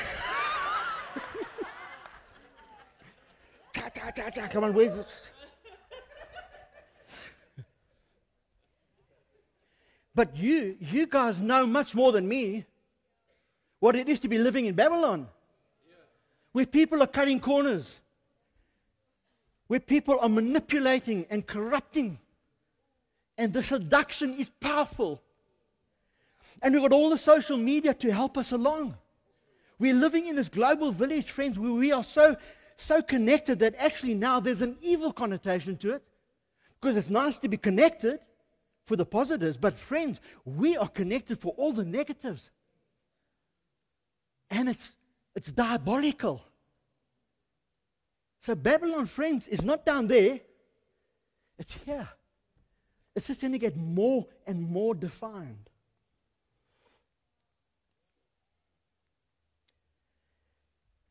come 4.50 4.64
on, 4.64 4.74
where's? 4.74 4.92
But 10.14 10.36
you, 10.36 10.76
you 10.80 11.06
guys 11.06 11.40
know 11.40 11.66
much 11.66 11.94
more 11.94 12.12
than 12.12 12.26
me 12.26 12.64
what 13.80 13.96
it 13.96 14.08
is 14.08 14.20
to 14.20 14.28
be 14.28 14.38
living 14.38 14.66
in 14.66 14.74
Babylon. 14.74 15.28
Where 16.52 16.66
people 16.66 17.02
are 17.02 17.06
cutting 17.06 17.40
corners. 17.40 17.96
Where 19.66 19.80
people 19.80 20.18
are 20.20 20.28
manipulating 20.28 21.26
and 21.28 21.46
corrupting. 21.46 22.18
And 23.36 23.52
the 23.52 23.62
seduction 23.62 24.34
is 24.34 24.48
powerful. 24.48 25.20
And 26.62 26.72
we've 26.72 26.82
got 26.82 26.92
all 26.92 27.10
the 27.10 27.18
social 27.18 27.58
media 27.58 27.92
to 27.94 28.12
help 28.12 28.38
us 28.38 28.52
along. 28.52 28.96
We're 29.78 29.94
living 29.94 30.26
in 30.26 30.36
this 30.36 30.48
global 30.48 30.90
village, 30.90 31.30
friends, 31.30 31.58
where 31.58 31.72
we 31.72 31.92
are 31.92 32.04
so, 32.04 32.36
so 32.76 33.02
connected 33.02 33.58
that 33.58 33.74
actually 33.76 34.14
now 34.14 34.40
there's 34.40 34.62
an 34.62 34.76
evil 34.80 35.12
connotation 35.12 35.76
to 35.78 35.92
it. 35.92 36.02
Because 36.80 36.96
it's 36.96 37.10
nice 37.10 37.38
to 37.38 37.48
be 37.48 37.58
connected 37.58 38.20
for 38.86 38.96
the 38.96 39.04
positives, 39.04 39.56
but 39.56 39.76
friends, 39.76 40.20
we 40.44 40.76
are 40.76 40.88
connected 40.88 41.38
for 41.40 41.52
all 41.58 41.72
the 41.72 41.84
negatives. 41.84 42.50
And 44.50 44.68
it's, 44.68 44.94
it's 45.34 45.50
diabolical. 45.50 46.42
So, 48.40 48.54
Babylon, 48.54 49.06
friends, 49.06 49.48
is 49.48 49.62
not 49.62 49.84
down 49.84 50.06
there, 50.06 50.40
it's 51.58 51.76
here. 51.84 52.08
It's 53.14 53.26
just 53.26 53.40
going 53.40 53.52
to 53.52 53.58
get 53.58 53.76
more 53.76 54.26
and 54.46 54.62
more 54.62 54.94
defined. 54.94 55.70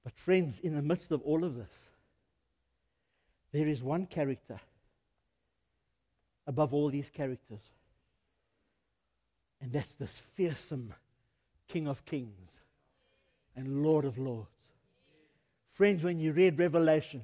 But, 0.04 0.13
friends, 0.13 0.60
in 0.60 0.76
the 0.76 0.84
midst 0.84 1.12
of 1.12 1.21
all 1.24 1.43
of 1.43 1.56
this, 1.56 1.74
there 3.52 3.67
is 3.67 3.82
one 3.82 4.06
character 4.06 4.60
above 6.48 6.74
all 6.74 6.89
these 6.89 7.10
characters. 7.10 7.62
And 9.62 9.71
that's 9.74 9.95
this 9.95 10.21
fearsome 10.36 10.93
King 11.67 11.88
of 11.88 12.06
Kings 12.06 12.64
and 13.56 13.84
Lord 13.84 14.06
of 14.06 14.18
Lords. 14.18 14.50
Friends, 15.74 16.04
when 16.04 16.20
you 16.20 16.32
read 16.32 16.58
Revelation, 16.58 17.22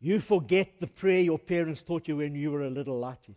you 0.00 0.18
forget 0.18 0.80
the 0.80 0.88
prayer 0.88 1.20
your 1.20 1.38
parents 1.38 1.82
taught 1.82 2.08
you 2.08 2.16
when 2.16 2.34
you 2.34 2.50
were 2.50 2.62
a 2.62 2.70
little 2.70 2.98
laddie. 2.98 3.36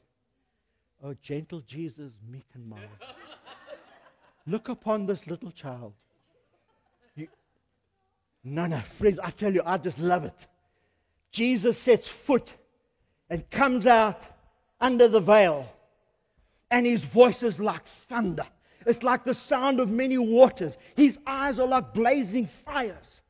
Oh, 1.04 1.14
gentle 1.22 1.62
Jesus, 1.62 2.12
meek 2.28 2.46
and 2.56 2.68
mild. 2.68 2.82
Look 4.48 4.70
upon 4.70 5.06
this 5.06 5.28
little 5.28 5.52
child. 5.52 5.94
You, 7.16 7.28
no, 8.44 8.66
no, 8.66 8.80
friends, 8.80 9.20
I 9.20 9.30
tell 9.30 9.54
you, 9.54 9.62
I 9.64 9.78
just 9.78 10.00
love 10.00 10.26
it. 10.26 10.48
Jesus 11.32 11.78
sets 11.78 12.08
foot 12.08 12.52
and 13.30 13.48
comes 13.50 13.86
out 13.86 14.22
under 14.80 15.08
the 15.08 15.20
veil, 15.20 15.72
and 16.72 16.86
his 16.86 17.04
voice 17.04 17.44
is 17.44 17.60
like 17.60 17.86
thunder. 17.86 18.46
It's 18.86 19.04
like 19.04 19.24
the 19.24 19.34
sound 19.34 19.80
of 19.80 19.90
many 19.90 20.18
waters. 20.18 20.78
His 20.96 21.18
eyes 21.26 21.60
are 21.60 21.68
like 21.68 21.94
blazing 21.94 22.46
fires. 22.46 23.24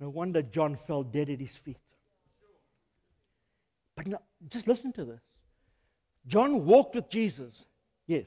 No 0.00 0.10
wonder 0.10 0.42
John 0.42 0.76
fell 0.76 1.02
dead 1.02 1.28
at 1.30 1.40
his 1.40 1.56
feet. 1.56 1.78
But 3.96 4.06
no, 4.06 4.18
just 4.48 4.68
listen 4.68 4.92
to 4.92 5.04
this. 5.04 5.20
John 6.26 6.64
walked 6.64 6.94
with 6.94 7.08
Jesus, 7.08 7.64
yes. 8.06 8.26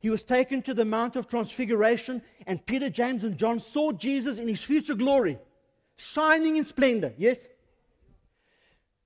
He 0.00 0.10
was 0.10 0.22
taken 0.22 0.60
to 0.62 0.74
the 0.74 0.84
Mount 0.84 1.16
of 1.16 1.28
Transfiguration, 1.28 2.20
and 2.46 2.64
Peter, 2.66 2.90
James, 2.90 3.22
and 3.22 3.36
John 3.36 3.60
saw 3.60 3.92
Jesus 3.92 4.38
in 4.38 4.48
his 4.48 4.62
future 4.62 4.94
glory, 4.94 5.38
shining 5.96 6.56
in 6.56 6.64
splendor, 6.64 7.14
yes. 7.16 7.48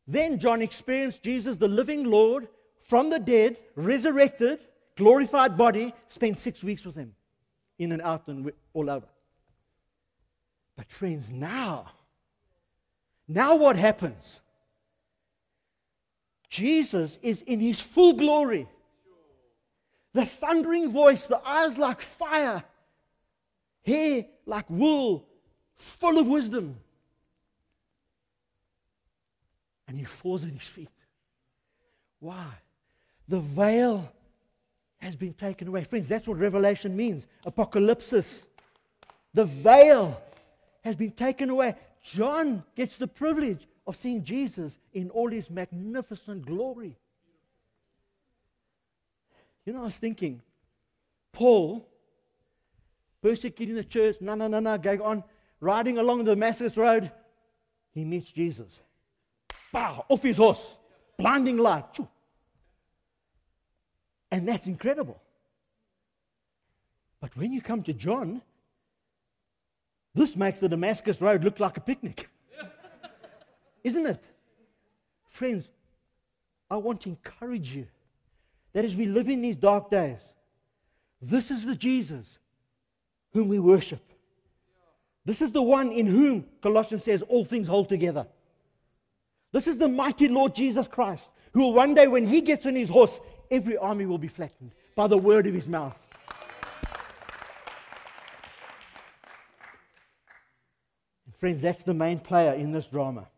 Then 0.06 0.38
John 0.38 0.62
experienced 0.62 1.22
Jesus, 1.22 1.56
the 1.56 1.68
living 1.68 2.04
Lord, 2.04 2.48
from 2.82 3.10
the 3.10 3.18
dead, 3.18 3.58
resurrected, 3.76 4.60
glorified 4.96 5.56
body, 5.56 5.94
spent 6.08 6.38
six 6.38 6.62
weeks 6.62 6.84
with 6.84 6.94
him, 6.94 7.14
in 7.78 7.92
and 7.92 8.02
out 8.02 8.28
and 8.28 8.52
all 8.72 8.90
over. 8.90 9.06
But, 10.76 10.90
friends, 10.90 11.30
now, 11.30 11.86
now 13.28 13.56
what 13.56 13.76
happens? 13.76 14.40
Jesus 16.48 17.18
is 17.22 17.42
in 17.42 17.60
his 17.60 17.80
full 17.80 18.12
glory. 18.14 18.68
The 20.12 20.24
thundering 20.24 20.90
voice, 20.90 21.26
the 21.26 21.40
eyes 21.44 21.76
like 21.76 22.00
fire, 22.00 22.62
hair 23.84 24.26
like 24.46 24.70
wool, 24.70 25.26
full 25.74 26.18
of 26.18 26.28
wisdom. 26.28 26.76
And 29.88 29.98
he 29.98 30.04
falls 30.04 30.44
at 30.44 30.50
his 30.50 30.62
feet. 30.62 30.88
Why? 32.20 32.46
The 33.26 33.40
veil 33.40 34.12
has 35.04 35.14
been 35.14 35.34
taken 35.34 35.68
away. 35.68 35.84
Friends, 35.84 36.08
that's 36.08 36.26
what 36.26 36.38
Revelation 36.38 36.96
means 36.96 37.26
apocalypse. 37.44 38.46
The 39.34 39.44
veil 39.44 40.18
has 40.82 40.96
been 40.96 41.10
taken 41.10 41.50
away. 41.50 41.76
John 42.02 42.64
gets 42.74 42.96
the 42.96 43.06
privilege 43.06 43.68
of 43.86 43.96
seeing 43.96 44.24
Jesus 44.24 44.78
in 44.94 45.10
all 45.10 45.28
his 45.28 45.50
magnificent 45.50 46.46
glory. 46.46 46.96
You 49.66 49.74
know, 49.74 49.82
I 49.82 49.84
was 49.84 49.96
thinking, 49.96 50.40
Paul, 51.32 51.86
persecuting 53.20 53.74
the 53.74 53.84
church, 53.84 54.16
no, 54.22 54.34
no, 54.34 54.46
no, 54.46 54.60
no, 54.60 54.78
going 54.78 55.02
on, 55.02 55.22
riding 55.60 55.98
along 55.98 56.24
the 56.24 56.34
Damascus 56.34 56.78
Road, 56.78 57.10
he 57.92 58.06
meets 58.06 58.32
Jesus. 58.32 58.80
Bow, 59.70 60.06
off 60.08 60.22
his 60.22 60.38
horse, 60.38 60.64
blinding 61.18 61.58
light. 61.58 61.84
And 64.34 64.48
that's 64.48 64.66
incredible. 64.66 65.22
But 67.20 67.36
when 67.36 67.52
you 67.52 67.62
come 67.62 67.84
to 67.84 67.92
John, 67.92 68.42
this 70.12 70.34
makes 70.34 70.58
the 70.58 70.68
Damascus 70.68 71.20
Road 71.20 71.44
look 71.44 71.60
like 71.60 71.76
a 71.76 71.80
picnic. 71.80 72.28
Isn't 73.84 74.06
it? 74.06 74.20
Friends, 75.28 75.68
I 76.68 76.78
want 76.78 77.02
to 77.02 77.10
encourage 77.10 77.76
you 77.76 77.86
that 78.72 78.84
as 78.84 78.96
we 78.96 79.06
live 79.06 79.28
in 79.28 79.40
these 79.40 79.54
dark 79.54 79.88
days, 79.88 80.18
this 81.22 81.52
is 81.52 81.64
the 81.64 81.76
Jesus 81.76 82.40
whom 83.34 83.46
we 83.46 83.60
worship. 83.60 84.02
This 85.24 85.42
is 85.42 85.52
the 85.52 85.62
one 85.62 85.92
in 85.92 86.08
whom 86.08 86.44
Colossians 86.60 87.04
says 87.04 87.22
all 87.22 87.44
things 87.44 87.68
hold 87.68 87.88
together. 87.88 88.26
This 89.52 89.68
is 89.68 89.78
the 89.78 89.86
mighty 89.86 90.26
Lord 90.26 90.56
Jesus 90.56 90.88
Christ, 90.88 91.30
who 91.52 91.60
will 91.60 91.72
one 91.72 91.94
day, 91.94 92.08
when 92.08 92.26
he 92.26 92.40
gets 92.40 92.66
on 92.66 92.74
his 92.74 92.88
horse, 92.88 93.20
every 93.50 93.76
army 93.76 94.06
will 94.06 94.18
be 94.18 94.28
flattened 94.28 94.72
by 94.94 95.06
the 95.06 95.18
word 95.18 95.46
of 95.46 95.54
his 95.54 95.66
mouth. 95.66 95.98
Friends, 101.38 101.60
that's 101.60 101.82
the 101.82 101.92
main 101.92 102.18
player 102.18 102.54
in 102.54 102.72
this 102.72 102.86
drama. 102.86 103.28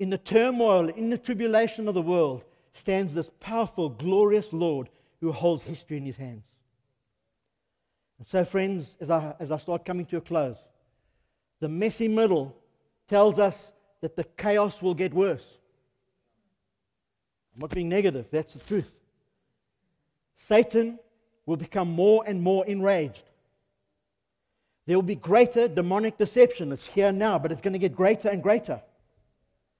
In 0.00 0.10
the 0.10 0.18
turmoil, 0.18 0.88
in 0.88 1.08
the 1.08 1.16
tribulation 1.16 1.86
of 1.86 1.94
the 1.94 2.02
world, 2.02 2.42
stands 2.72 3.14
this 3.14 3.30
powerful, 3.38 3.88
glorious 3.88 4.52
Lord 4.52 4.88
who 5.20 5.30
holds 5.30 5.62
history 5.62 5.96
in 5.98 6.04
his 6.04 6.16
hands. 6.16 6.42
And 8.18 8.26
so, 8.26 8.44
friends, 8.44 8.86
as 9.00 9.10
I, 9.10 9.34
as 9.38 9.50
I 9.50 9.58
start 9.58 9.84
coming 9.84 10.04
to 10.06 10.16
a 10.16 10.20
close, 10.20 10.56
the 11.60 11.68
messy 11.68 12.08
middle 12.08 12.56
tells 13.08 13.38
us 13.38 13.56
that 14.00 14.16
the 14.16 14.24
chaos 14.24 14.82
will 14.82 14.94
get 14.94 15.14
worse. 15.14 15.46
I'm 17.56 17.60
not 17.60 17.70
being 17.70 17.88
negative, 17.88 18.26
that's 18.30 18.52
the 18.52 18.58
truth. 18.60 18.92
Satan 20.36 20.98
will 21.46 21.56
become 21.56 21.90
more 21.90 22.22
and 22.26 22.42
more 22.42 22.66
enraged. 22.66 23.22
There 24.84 24.96
will 24.96 25.02
be 25.02 25.14
greater 25.14 25.66
demonic 25.66 26.18
deception. 26.18 26.70
It's 26.70 26.86
here 26.86 27.12
now, 27.12 27.38
but 27.38 27.50
it's 27.50 27.62
going 27.62 27.72
to 27.72 27.78
get 27.78 27.96
greater 27.96 28.28
and 28.28 28.42
greater. 28.42 28.82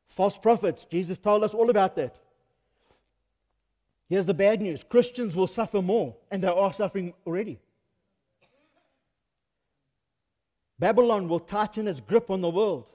False 0.08 0.38
prophets, 0.38 0.86
Jesus 0.90 1.18
told 1.18 1.44
us 1.44 1.52
all 1.52 1.68
about 1.68 1.96
that. 1.96 2.16
Here's 4.08 4.24
the 4.24 4.34
bad 4.34 4.62
news 4.62 4.82
Christians 4.82 5.36
will 5.36 5.46
suffer 5.46 5.82
more, 5.82 6.16
and 6.30 6.42
they 6.42 6.48
are 6.48 6.72
suffering 6.72 7.12
already. 7.26 7.58
Babylon 10.78 11.28
will 11.28 11.40
tighten 11.40 11.88
its 11.88 12.00
grip 12.00 12.30
on 12.30 12.40
the 12.40 12.50
world. 12.50 12.86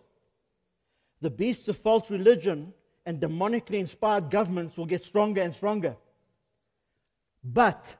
The 1.22 1.30
beasts 1.30 1.68
of 1.68 1.78
false 1.78 2.10
religion 2.10 2.74
and 3.06 3.20
demonically 3.20 3.80
inspired 3.80 4.30
governments 4.30 4.78
will 4.78 4.86
get 4.86 5.04
stronger 5.04 5.42
and 5.42 5.54
stronger. 5.54 5.96
But, 7.44 7.96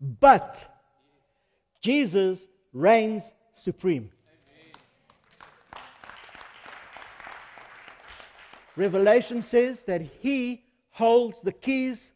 but, 0.00 0.80
Jesus 1.80 2.38
reigns 2.72 3.22
supreme. 3.54 4.10
Revelation 8.76 9.42
says 9.42 9.80
that 9.84 10.00
he 10.20 10.62
holds 10.90 11.42
the 11.42 11.52
keys 11.52 12.12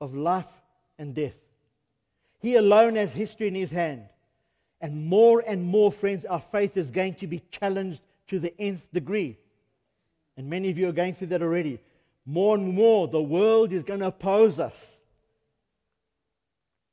of 0.00 0.14
life 0.14 0.46
and 0.98 1.14
death. 1.14 1.34
He 2.40 2.56
alone 2.56 2.96
has 2.96 3.12
history 3.12 3.48
in 3.48 3.54
his 3.54 3.70
hand. 3.70 4.04
And 4.80 5.06
more 5.06 5.44
and 5.46 5.62
more, 5.64 5.92
friends, 5.92 6.24
our 6.24 6.40
faith 6.40 6.76
is 6.76 6.90
going 6.90 7.14
to 7.14 7.26
be 7.26 7.42
challenged 7.50 8.02
to 8.28 8.40
the 8.40 8.52
nth 8.60 8.82
degree. 8.92 9.38
And 10.36 10.48
many 10.48 10.70
of 10.70 10.78
you 10.78 10.88
are 10.88 10.92
going 10.92 11.14
through 11.14 11.28
that 11.28 11.42
already. 11.42 11.78
More 12.24 12.56
and 12.56 12.72
more, 12.72 13.08
the 13.08 13.22
world 13.22 13.72
is 13.72 13.82
going 13.82 14.00
to 14.00 14.06
oppose 14.06 14.58
us. 14.58 14.96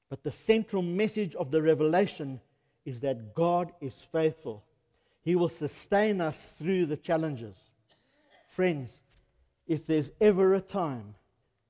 But 0.10 0.23
the 0.23 0.32
central 0.32 0.82
message 0.82 1.36
of 1.36 1.51
the 1.51 1.61
revelation 1.61 2.41
is 2.86 2.99
that 3.01 3.36
God 3.36 3.72
is 3.80 3.93
faithful. 4.11 4.64
He 5.22 5.36
will 5.36 5.49
sustain 5.49 6.20
us 6.22 6.45
through 6.57 6.88
the 6.88 6.97
challenges. 6.97 7.55
Friends, 8.47 8.91
if 9.68 9.86
there's 9.86 10.09
ever 10.20 10.55
a 10.55 10.61
time 10.61 11.14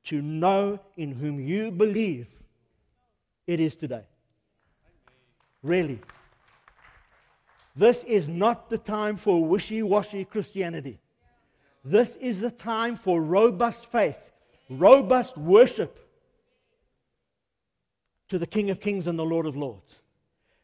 to 0.06 0.22
know 0.22 0.80
in 0.96 1.12
whom 1.12 1.40
you 1.40 1.72
believe, 1.72 2.28
it 3.46 3.60
is 3.60 3.76
today. 3.76 4.04
Really. 5.62 6.00
This 7.76 8.04
is 8.06 8.28
not 8.28 8.70
the 8.70 8.78
time 8.78 9.18
for 9.18 9.44
wishy 9.44 9.84
washy 9.84 10.24
Christianity. 10.24 11.00
This 11.84 12.16
is 12.18 12.42
the 12.42 12.52
time 12.52 12.96
for 12.96 13.22
robust 13.22 13.86
faith, 13.86 14.20
robust 14.70 15.38
worship 15.38 15.98
to 18.30 18.38
the 18.38 18.48
King 18.48 18.70
of 18.70 18.80
Kings 18.80 19.08
and 19.08 19.18
the 19.18 19.26
Lord 19.26 19.46
of 19.46 19.56
Lords. 19.56 19.96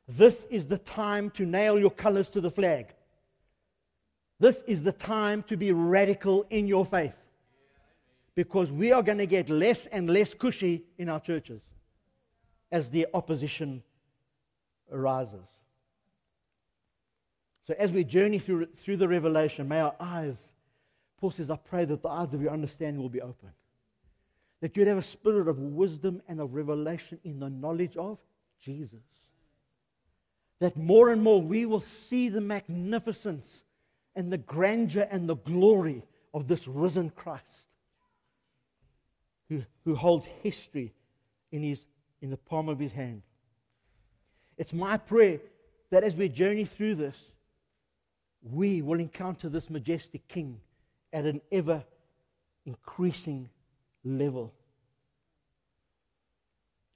This 0.07 0.45
is 0.51 0.65
the 0.65 0.77
time 0.77 1.29
to 1.31 1.45
nail 1.45 1.79
your 1.79 1.89
colors 1.89 2.29
to 2.29 2.41
the 2.41 2.51
flag. 2.51 2.93
This 4.39 4.63
is 4.67 4.83
the 4.83 4.91
time 4.91 5.43
to 5.43 5.57
be 5.57 5.71
radical 5.71 6.45
in 6.49 6.67
your 6.67 6.85
faith. 6.85 7.15
Because 8.35 8.69
we 8.71 8.91
are 8.91 9.01
going 9.01 9.17
to 9.17 9.25
get 9.25 9.49
less 9.49 9.87
and 9.87 10.09
less 10.09 10.33
cushy 10.33 10.83
in 10.97 11.09
our 11.09 11.21
churches 11.21 11.61
as 12.71 12.89
the 12.89 13.07
opposition 13.13 13.81
arises. 14.91 15.47
So 17.65 17.73
as 17.79 17.91
we 17.91 18.03
journey 18.03 18.37
through, 18.37 18.65
through 18.67 18.97
the 18.97 19.07
revelation, 19.07 19.67
may 19.67 19.79
our 19.79 19.95
eyes, 19.99 20.49
Paul 21.25 21.31
says, 21.31 21.49
I 21.49 21.55
pray 21.55 21.85
that 21.85 22.03
the 22.03 22.09
eyes 22.09 22.35
of 22.35 22.41
your 22.43 22.51
understanding 22.51 23.01
will 23.01 23.09
be 23.09 23.19
open. 23.19 23.49
That 24.61 24.77
you'd 24.77 24.87
have 24.87 24.99
a 24.99 25.01
spirit 25.01 25.47
of 25.47 25.57
wisdom 25.57 26.21
and 26.27 26.39
of 26.39 26.53
revelation 26.53 27.17
in 27.23 27.39
the 27.39 27.49
knowledge 27.49 27.97
of 27.97 28.19
Jesus. 28.61 29.01
That 30.59 30.77
more 30.77 31.09
and 31.09 31.23
more 31.23 31.41
we 31.41 31.65
will 31.65 31.81
see 31.81 32.29
the 32.29 32.41
magnificence 32.41 33.63
and 34.15 34.31
the 34.31 34.37
grandeur 34.37 35.07
and 35.09 35.27
the 35.27 35.35
glory 35.35 36.03
of 36.31 36.47
this 36.47 36.67
risen 36.67 37.09
Christ 37.09 37.43
who, 39.49 39.63
who 39.83 39.95
holds 39.95 40.27
history 40.43 40.93
in, 41.51 41.63
his, 41.63 41.83
in 42.21 42.29
the 42.29 42.37
palm 42.37 42.69
of 42.69 42.77
his 42.77 42.91
hand. 42.91 43.23
It's 44.59 44.73
my 44.73 44.97
prayer 44.97 45.39
that 45.89 46.03
as 46.03 46.15
we 46.15 46.29
journey 46.29 46.65
through 46.65 46.93
this, 46.93 47.17
we 48.43 48.83
will 48.83 48.99
encounter 48.99 49.49
this 49.49 49.71
majestic 49.71 50.27
King 50.27 50.59
at 51.13 51.25
an 51.25 51.41
ever 51.51 51.83
increasing 52.65 53.49
level. 54.03 54.53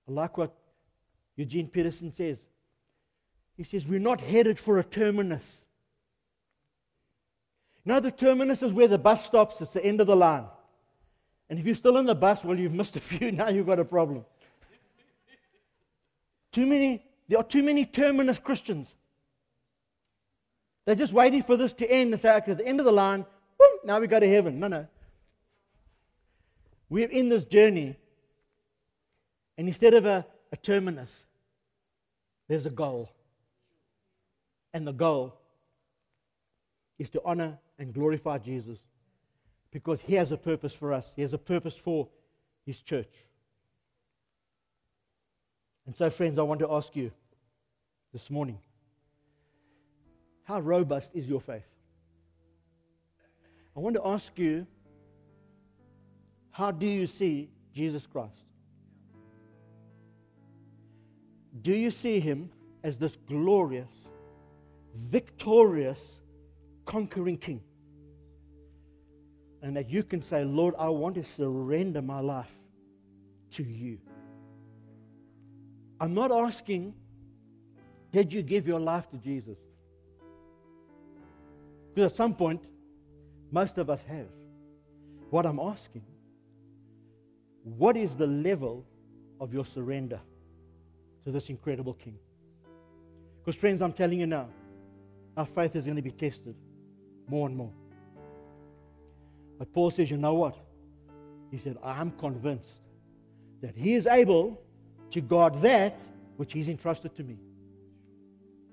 I 0.08 0.12
like 0.12 0.38
what 0.38 0.56
Eugene 1.36 1.68
Peterson 1.68 2.14
says. 2.14 2.40
He 3.56 3.64
says, 3.64 3.86
We're 3.86 4.00
not 4.00 4.22
headed 4.22 4.60
for 4.60 4.80
a 4.80 4.84
terminus. 4.84 5.64
Now, 7.86 8.00
the 8.00 8.12
terminus 8.12 8.62
is 8.62 8.74
where 8.74 8.88
the 8.88 8.98
bus 8.98 9.26
stops, 9.26 9.62
it's 9.62 9.74
the 9.74 9.84
end 9.84 10.02
of 10.02 10.08
the 10.08 10.16
line. 10.16 10.46
And 11.50 11.58
if 11.58 11.66
you're 11.66 11.76
still 11.76 11.98
in 11.98 12.06
the 12.06 12.16
bus, 12.16 12.44
well, 12.44 12.58
you've 12.58 12.74
missed 12.74 12.96
a 12.96 13.00
few, 13.00 13.32
now 13.34 13.50
you've 13.50 13.66
got 13.66 13.80
a 13.80 13.86
problem. 13.86 14.26
too 16.52 16.66
many, 16.66 17.04
there 17.28 17.40
are 17.40 17.44
too 17.44 17.64
many 17.64 17.86
terminus 17.86 18.38
Christians. 18.38 18.94
They're 20.86 20.96
just 20.96 21.14
waiting 21.14 21.44
for 21.44 21.58
this 21.58 21.74
to 21.74 21.90
end 21.90 22.14
and 22.14 22.22
say, 22.22 22.36
okay, 22.36 22.52
at 22.52 22.58
the 22.58 22.68
end 22.68 22.80
of 22.80 22.86
the 22.86 22.92
line, 22.92 23.26
now 23.84 24.00
we 24.00 24.08
go 24.08 24.20
to 24.20 24.28
heaven. 24.28 24.60
No, 24.60 24.68
no. 24.68 24.88
We're 26.90 27.10
in 27.10 27.30
this 27.30 27.46
journey, 27.46 27.96
and 29.58 29.68
instead 29.68 29.94
of 29.94 30.06
a, 30.06 30.26
a 30.52 30.58
terminus, 30.58 31.26
there's 32.48 32.66
a 32.66 32.72
goal. 32.72 33.10
And 34.74 34.86
the 34.88 34.94
goal 34.94 35.36
is 36.98 37.10
to 37.12 37.22
honor 37.24 37.58
and 37.78 37.94
glorify 37.94 38.38
Jesus 38.40 38.78
because 39.72 40.02
He 40.02 40.16
has 40.16 40.32
a 40.32 40.38
purpose 40.38 40.74
for 40.74 40.94
us, 40.94 41.06
He 41.16 41.22
has 41.22 41.34
a 41.34 41.38
purpose 41.38 41.76
for 41.76 42.08
His 42.66 42.82
church. 42.82 43.14
And 45.86 45.96
so, 45.96 46.10
friends, 46.10 46.38
I 46.38 46.44
want 46.44 46.60
to 46.60 46.72
ask 46.72 46.96
you 46.96 47.12
this 48.14 48.30
morning 48.30 48.60
how 50.44 50.60
robust 50.60 51.12
is 51.14 51.28
your 51.28 51.42
faith? 51.42 51.66
I 53.80 53.82
want 53.82 53.96
to 53.96 54.06
ask 54.06 54.38
you 54.38 54.68
how 56.52 56.70
do 56.70 56.86
you 56.86 57.08
see 57.08 57.50
Jesus 57.74 58.06
Christ? 58.06 58.44
Do 61.62 61.72
you 61.72 61.90
see 61.90 62.20
Him 62.20 62.52
as 62.84 62.98
this 62.98 63.16
glorious, 63.26 63.88
victorious, 64.94 65.98
conquering 66.86 67.38
King? 67.38 67.62
and 69.62 69.78
that 69.78 69.90
you 69.90 70.04
can 70.04 70.22
say, 70.22 70.44
Lord, 70.44 70.76
I 70.78 70.90
want 70.90 71.16
to 71.16 71.24
surrender 71.38 72.02
my 72.02 72.20
life 72.20 72.52
to 73.52 73.64
you. 73.64 73.98
I'm 76.02 76.14
not 76.14 76.34
asking, 76.34 76.96
did 78.12 78.34
you 78.34 78.42
give 78.42 78.68
your 78.68 78.82
life 78.82 79.10
to 79.12 79.18
Jesus? 79.18 79.58
Because 81.96 82.12
at 82.12 82.18
some 82.18 82.34
point, 82.34 82.62
most 83.52 83.78
of 83.78 83.90
us 83.90 84.02
have. 84.08 84.28
What 85.30 85.46
I'm 85.46 85.60
asking, 85.60 86.04
what 87.64 87.96
is 87.98 88.16
the 88.16 88.28
level 88.28 88.86
of 89.40 89.54
your 89.54 89.66
surrender 89.66 90.20
to 91.26 91.32
this 91.32 91.50
incredible 91.50 91.94
King? 91.94 92.18
Because, 93.40 93.60
friends, 93.60 93.82
I'm 93.82 93.94
telling 93.94 94.20
you 94.20 94.28
now, 94.28 94.50
our 95.38 95.46
faith 95.46 95.76
is 95.76 95.86
going 95.86 95.96
to 95.96 96.02
be 96.02 96.12
tested 96.12 96.56
more 97.28 97.48
and 97.48 97.56
more. 97.56 97.72
But 99.58 99.72
Paul 99.74 99.92
says, 99.92 100.10
you 100.10 100.18
know 100.18 100.34
what? 100.34 100.56
He 101.52 101.58
said, 101.58 101.78
I'm 101.84 102.12
convinced 102.12 102.82
that 103.62 103.76
he 103.76 103.94
is 103.94 104.08
able 104.08 104.62
to 105.12 105.22
guard 105.22 105.62
that 105.62 106.00
which 106.38 106.54
he's 106.54 106.70
entrusted 106.70 107.16
to 107.18 107.24
me. 107.24 107.38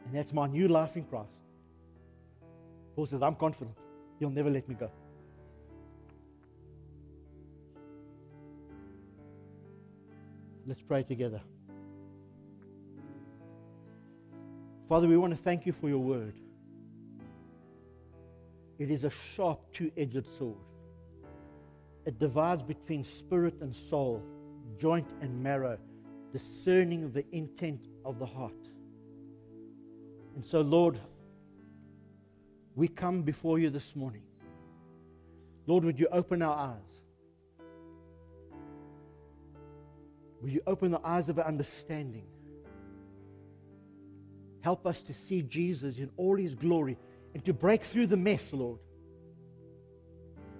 And 0.04 0.14
that's 0.14 0.32
my 0.32 0.46
new 0.46 0.68
life 0.68 0.96
in 0.96 1.04
Christ. 1.04 1.30
Paul 2.94 3.06
says, 3.06 3.22
I'm 3.22 3.34
confident 3.34 3.76
he'll 4.18 4.30
never 4.30 4.50
let 4.50 4.68
me 4.68 4.74
go. 4.74 4.90
Let's 10.66 10.82
pray 10.82 11.04
together. 11.04 11.40
Father, 14.88 15.06
we 15.06 15.16
want 15.16 15.32
to 15.32 15.36
thank 15.36 15.66
you 15.66 15.72
for 15.72 15.88
your 15.88 15.98
word. 15.98 16.34
It 18.78 18.90
is 18.90 19.04
a 19.04 19.10
sharp, 19.34 19.72
two 19.72 19.90
edged 19.96 20.26
sword. 20.38 20.58
It 22.04 22.18
divides 22.18 22.62
between 22.62 23.04
spirit 23.04 23.54
and 23.60 23.74
soul, 23.74 24.22
joint 24.78 25.08
and 25.20 25.42
marrow, 25.42 25.78
discerning 26.32 27.10
the 27.12 27.24
intent 27.32 27.88
of 28.04 28.18
the 28.18 28.26
heart. 28.26 28.52
And 30.34 30.44
so, 30.44 30.60
Lord, 30.60 31.00
we 32.76 32.86
come 32.86 33.22
before 33.22 33.58
you 33.58 33.70
this 33.70 33.96
morning. 33.96 34.22
Lord, 35.66 35.82
would 35.84 35.98
you 35.98 36.08
open 36.12 36.42
our 36.42 36.56
eyes? 36.56 36.76
Would 40.42 40.52
you 40.52 40.60
open 40.66 40.90
the 40.90 41.00
eyes 41.02 41.30
of 41.30 41.38
our 41.38 41.46
understanding? 41.46 42.26
Help 44.60 44.86
us 44.86 45.00
to 45.02 45.14
see 45.14 45.40
Jesus 45.40 45.98
in 45.98 46.10
all 46.18 46.36
his 46.36 46.54
glory 46.54 46.98
and 47.34 47.42
to 47.46 47.54
break 47.54 47.82
through 47.82 48.08
the 48.08 48.16
mess, 48.16 48.52
Lord. 48.52 48.78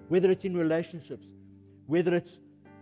Whether 0.07 0.31
it's 0.31 0.43
in 0.43 0.57
relationships, 0.57 1.27
whether 1.85 2.15
it's 2.15 2.39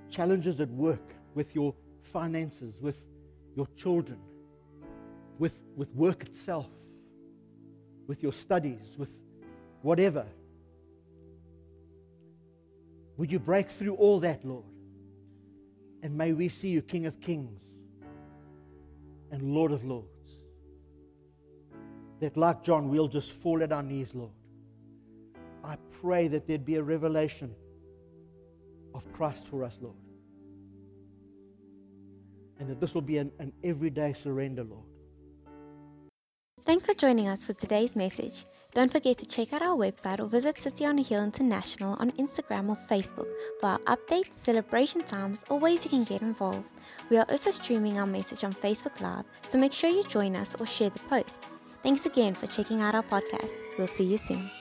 challenges 0.10 0.62
at 0.62 0.70
work 0.70 1.14
with 1.34 1.54
your 1.54 1.76
finances, 2.04 2.80
with 2.80 3.06
your 3.56 3.68
children, 3.76 4.20
with, 5.40 5.60
with 5.76 5.94
work 5.94 6.24
itself, 6.24 6.70
with 8.08 8.24
your 8.24 8.34
studies, 8.34 8.96
with 8.98 9.18
whatever. 9.86 10.26
Would 13.18 13.32
you 13.32 13.38
break 13.38 13.70
through 13.70 13.94
all 13.96 14.20
that, 14.22 14.44
Lord? 14.44 14.66
And 16.02 16.18
may 16.18 16.34
we 16.34 16.50
see 16.50 16.70
you 16.70 16.82
King 16.82 17.06
of 17.06 17.22
Kings 17.22 17.62
and 19.32 19.54
Lord 19.54 19.72
of 19.72 19.86
Lords. 19.86 20.08
That, 22.20 22.36
like 22.36 22.64
John, 22.64 22.90
we'll 22.90 23.08
just 23.08 23.32
fall 23.32 23.62
at 23.62 23.72
our 23.72 23.84
knees, 23.84 24.10
Lord. 24.16 24.32
I 25.64 25.78
pray 26.02 26.30
that 26.30 26.48
there'd 26.48 26.66
be 26.66 26.78
a 26.78 26.84
revelation 26.84 27.54
of 28.96 29.04
Christ 29.14 29.46
for 29.48 29.64
us, 29.64 29.78
Lord. 29.80 29.96
And 32.60 32.70
that 32.70 32.80
this 32.82 32.96
will 32.96 33.02
be 33.02 33.20
an, 33.20 33.32
an 33.38 33.54
everyday 33.64 34.14
surrender, 34.14 34.64
Lord. 34.64 34.86
Thanks 36.64 36.88
for 36.88 36.96
joining 36.96 37.28
us 37.28 37.44
for 37.44 37.54
today's 37.54 37.96
message. 37.96 38.46
Don't 38.76 38.92
forget 38.92 39.18
to 39.20 39.26
check 39.26 39.54
out 39.54 39.62
our 39.62 39.78
website 39.78 40.20
or 40.20 40.26
visit 40.26 40.60
City 40.60 40.86
on 40.86 41.00
a 41.00 41.02
Hill 41.02 41.24
International 41.24 41.96
on 41.98 42.12
Instagram 42.20 42.68
or 42.68 42.78
Facebook 42.92 43.28
for 43.62 43.68
our 43.68 43.80
updates, 43.88 44.34
celebration 44.34 45.02
times, 45.02 45.46
or 45.50 45.58
ways 45.58 45.86
you 45.86 45.90
can 45.90 46.04
get 46.04 46.22
involved. 46.22 46.68
We 47.10 47.16
are 47.16 47.26
also 47.30 47.52
streaming 47.52 47.98
our 47.98 48.06
message 48.06 48.44
on 48.44 48.52
Facebook 48.52 49.00
Live, 49.00 49.24
so 49.48 49.58
make 49.58 49.72
sure 49.72 49.90
you 49.90 50.04
join 50.04 50.36
us 50.36 50.56
or 50.60 50.66
share 50.66 50.90
the 50.90 51.00
post. 51.04 51.48
Thanks 51.84 52.06
again 52.06 52.34
for 52.34 52.48
checking 52.48 52.82
out 52.82 52.96
our 52.96 53.04
podcast. 53.04 53.52
We'll 53.78 53.88
see 53.88 54.04
you 54.04 54.18
soon. 54.18 54.52